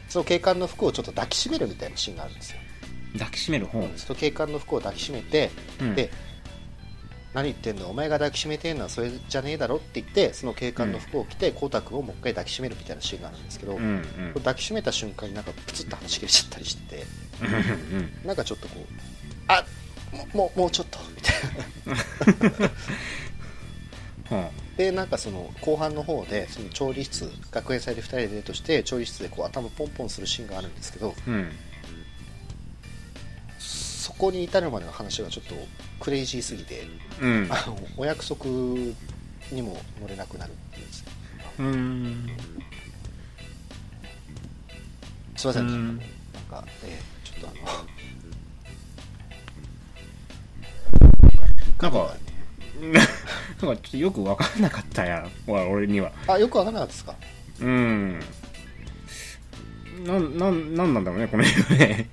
[0.09, 2.59] その警官の服をちょっと抱きしめるみたいなシーンがあるんですよ、
[3.19, 5.51] 抱きしめる方その警官の服を抱きしめて
[5.81, 5.95] うん。
[5.95, 6.11] で
[7.35, 7.89] 何言ってんの？
[7.91, 14.33] お前が抱きしめてんのはそれじゃねえだろって言ってその警官の服を着て光太君をもう一回抱きしめるみたいなシーンがあるんですけど、うんうん。
[14.35, 17.05] 抱きしめた瞬間になんかプツッと話し切れちゃったりして
[18.25, 18.85] なんかちょっとこう
[19.49, 19.63] あ
[20.17, 22.71] もうもうもうちょっとみたい
[24.31, 24.37] な。
[24.39, 31.51] は でなんかその後半の方でその調理室学園祭で2人でデートして調理室でこう頭ポンポンするシーンがあるんですけどあうん。
[31.76, 31.76] そ
[34.19, 35.55] こに至るまでの話がちょっと
[36.01, 36.87] クレイジーすぎて
[37.21, 37.47] うん。
[37.51, 40.87] あのお約束にも乗れなくなるっていう
[41.59, 42.27] うん。
[45.37, 45.97] すいません、うん。
[45.97, 46.07] なん
[46.51, 47.57] か、えーちょっとあの
[51.83, 52.17] なんか
[53.61, 56.11] なんかちょっとよく分かんなかったやわ俺には。
[56.27, 57.15] あよくわからなかったですか？
[57.61, 58.21] うん。
[60.05, 62.09] なんなんなんなんだろうねこの映画ね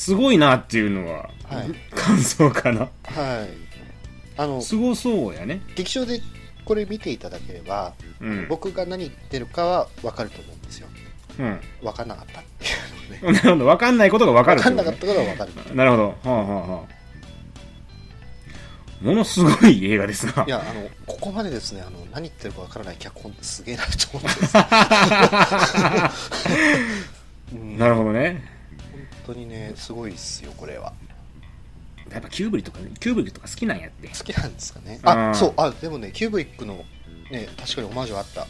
[0.00, 1.94] すごいなっていうのは、はい。
[1.94, 2.88] 感想かな。
[3.04, 4.40] はい。
[4.40, 5.60] あのすごそうやね。
[5.76, 6.22] 劇場で
[6.64, 8.46] これ見ていただければ、うん。
[8.48, 10.88] 僕が何言ってるかは分かると思うんですよ。
[11.38, 11.60] うん。
[11.82, 13.66] 分かんなかったっていうのね なるほど。
[13.66, 15.76] 分かんないことが分かる分かんなかったことは分かる。
[15.76, 16.02] なるほど。
[16.04, 16.44] はあはあ
[16.76, 16.84] は
[19.02, 19.04] あ。
[19.04, 20.44] ものすごい映画ですな。
[20.46, 24.40] いやあのここまでですねあの何言ってるか分からない脚本ってすげえなと思って。
[27.52, 28.42] う んなるほどね。
[28.42, 28.59] 本
[29.26, 30.92] 当にねすごいっすよこれは。
[32.10, 34.08] やっぱキューブリックとかねキューブリとか好きなんやって。
[34.08, 35.00] 好きなんですかね。
[35.02, 35.08] うん。
[35.08, 36.84] あそうあでもねキューブリックの
[37.30, 38.46] ね確かにオマージュあった。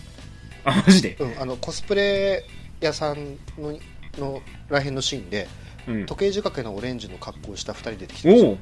[0.65, 1.17] あマジで？
[1.21, 2.45] うん、あのコスプレ
[2.81, 3.79] 屋さんの
[4.19, 5.49] のらへんのシーンで
[5.87, 6.07] うん。
[6.07, 8.59] 時計仕掛けのオレンジの格好をした2人出てきておお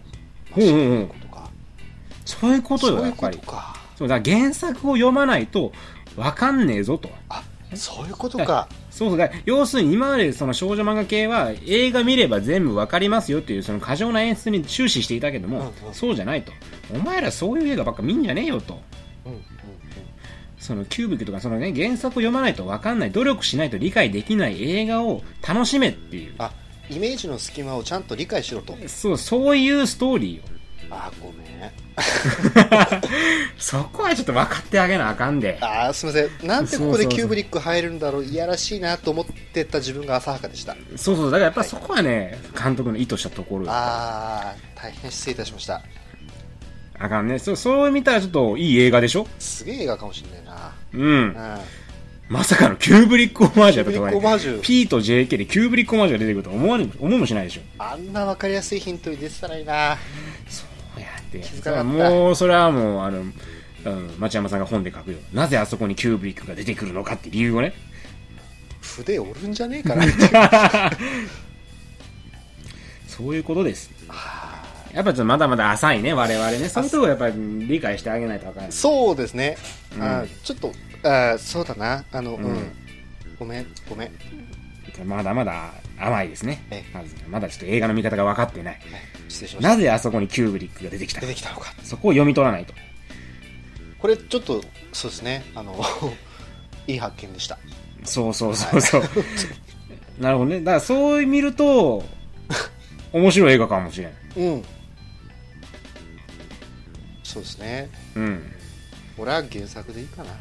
[0.52, 1.50] ほういうことか
[2.24, 3.38] そういうことそういうこよやっぱり。
[3.38, 3.76] とか。
[3.96, 5.72] そうだ原作を読まないと
[6.16, 7.10] 分かんねえぞと。
[7.28, 7.42] あ
[7.74, 8.68] そういうことか
[8.98, 16.52] そうだ要するに今までその少女漫画系は映画見れば全部わかりますよっていうその過剰な演出に終始していたけども、うんうんそうじゃないと。
[16.92, 18.80] お前らそういう映画ばっか見んじゃねえよと。
[19.24, 19.44] うんうんうん
[20.58, 26.34] そのキューブクとかそのね原作を読まないとわかんない努力しないと理解できない映画を楽しめっていう。
[26.38, 26.50] あ
[26.90, 28.76] イメージの隙間をちゃんと理解しろと。
[28.88, 30.42] そうそういうストーリーよ。
[30.90, 31.87] あごめん
[33.58, 35.58] そこはちょっと分かってあげなあかんで。
[35.60, 36.46] あすみません。
[36.46, 38.24] なんでここでキューブリック入るんだろう？
[38.24, 40.76] いやらしいなと思ってた自分が浅はかでした。
[40.96, 41.30] そうそう。
[41.30, 43.64] だからやっぱそこはね監督の意図したところ。
[43.64, 45.82] よあー大変失礼いたしました。
[46.98, 47.38] あかんね。
[47.38, 49.26] そうそう見たらちょっといい映画でしょ？
[49.38, 50.72] すげえ映画かもしれないな。
[50.94, 51.02] うん。
[51.02, 51.58] うん。
[52.28, 54.60] まさかのキューブリックオマージュだったとはキューブリックオマージュ。
[54.60, 57.62] P と JK でキューブリックオマージュが出てくると思われ思いもしないでしょ？
[57.78, 59.96] あんな分かりやすいヒントに出てたらいいな。
[60.46, 60.67] そうや
[61.28, 61.82] って。
[61.82, 63.32] もうそれはもうあの、うん、
[64.18, 65.46] 町山さんが本で書くよな。
[65.46, 67.72] ぜあそこにキューブリックが出てくるのかって理由をね。
[68.80, 70.04] 筆折るんじゃねえかな。
[73.06, 73.90] そういうことです。
[74.94, 76.68] やっぱちょっとまだまだ浅いね我々ね。
[76.68, 77.34] そういうとこやっぱり
[77.66, 79.56] 理解してあげないとあかんないそうですね、
[79.96, 80.02] うん。
[80.02, 80.72] あちょっと
[81.02, 82.04] あそうだな。
[82.10, 82.44] あの、うん。
[82.44, 82.72] うん。
[83.38, 84.10] ごめんごめん、
[85.04, 86.64] まだまだ甘いですね。
[86.70, 88.80] えまずまだちょっと映画の見方が分かってない。
[88.80, 89.17] 失礼しました
[89.60, 91.72] なぜあそこにキューブリックが出てきた出てきたのか。
[91.82, 92.72] そこを読み取らないと。
[93.98, 94.62] これちょっと
[94.92, 95.44] そうですね。
[95.54, 95.80] あの
[96.86, 97.58] いい発見でした。
[98.04, 99.02] そうそうそうそう。
[100.20, 100.60] なるほどね。
[100.60, 102.04] だからそう見ると
[103.12, 104.12] 面白い映画かもしれん。
[104.36, 104.64] うん。
[107.22, 107.90] そうですね。
[108.14, 108.52] うん。
[109.18, 110.30] 俺は原作でいいかな。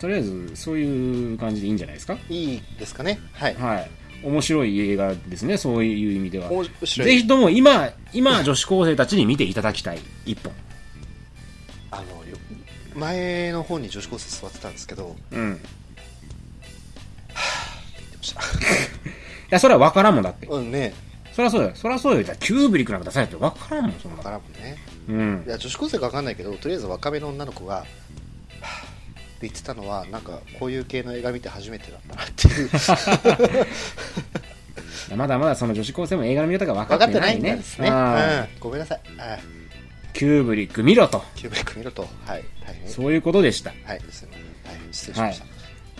[0.00, 2.16] とりあえずそういう感じでいいんじゃないですか？
[2.28, 3.18] いいですかね。
[3.32, 3.54] はい。
[3.56, 3.90] はい
[4.22, 6.48] 面白い映画ですねそういう意味では。
[6.48, 10.52] ぜひとも今今女子高生たちに見ていただきたい一本。
[11.90, 12.36] あのよ
[12.94, 15.38] 前の方に女子高生座ってたんですけどうん。
[15.38, 15.58] い言っ
[18.10, 18.40] てました。
[19.50, 20.46] やそれは分からんもんだって。
[20.46, 20.94] うんね
[21.32, 21.74] そりゃそうだよ。
[21.74, 22.24] そりゃそうよ。
[22.40, 24.18] キューブリックなんか出されて分からんもんそんな。
[24.18, 24.76] わからんもんね。
[25.08, 25.44] うん。
[25.46, 27.86] いや女子高生か分かんないけどとりあえず若めの女の子が
[29.42, 32.70] 言ってたのはなんかこういう系の映画見て初めてだったなっていう。
[35.16, 39.00] まだまだその女子高生も映画の見方が分かっててないねんですね、あうん、ごめんなさい。
[39.18, 39.38] あ
[40.14, 41.22] キューブリック見ろと。
[41.34, 42.08] キューブリック見ると。
[42.26, 42.44] はい。
[42.86, 43.72] そういうことでした。
[43.84, 44.00] はい。
[44.00, 44.30] すいません。
[44.30, 45.42] 大変失礼しまし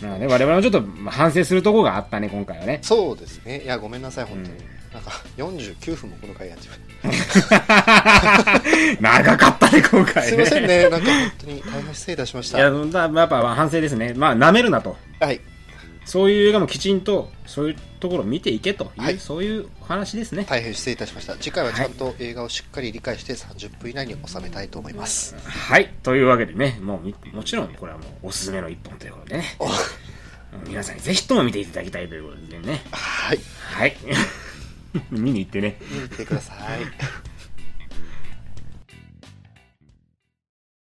[0.01, 2.78] た、なので我々もちょっとまあ反省するところがあったね今回はね。
[2.82, 3.62] そうですね。
[3.62, 6.68] いやごめんなさい本当に、うんなんか49分もこの回やって
[9.01, 10.28] 長かったね今回ね。
[10.28, 10.88] すいませんね。
[10.88, 12.59] なんか本当に大変失礼いたしました。
[12.59, 14.12] いやだやっぱ反省ですね。
[14.14, 14.97] まあ舐めるなと。
[15.18, 15.40] はい。
[16.05, 19.18] そういう映画もきちんとそういうところを見ていけという、はい。
[19.18, 20.45] そういうお話ですね。
[20.49, 21.34] 大変失礼いたしました。
[21.36, 25.34] 次回はちゃんと映画をしっかり理解して30分以内に収めたいと思います。
[25.47, 25.93] はい。
[26.03, 29.57] というわけでねもうみもちろんこれはもうおすすめの一本ということでね。
[29.59, 29.68] お。
[30.68, 32.82] 皆さんにぜひとも見ていただきたいということでね。
[32.93, 33.38] はい。
[33.59, 33.97] はい
[35.11, 35.78] 見に行ってね。
[35.90, 37.32] 見に来てください。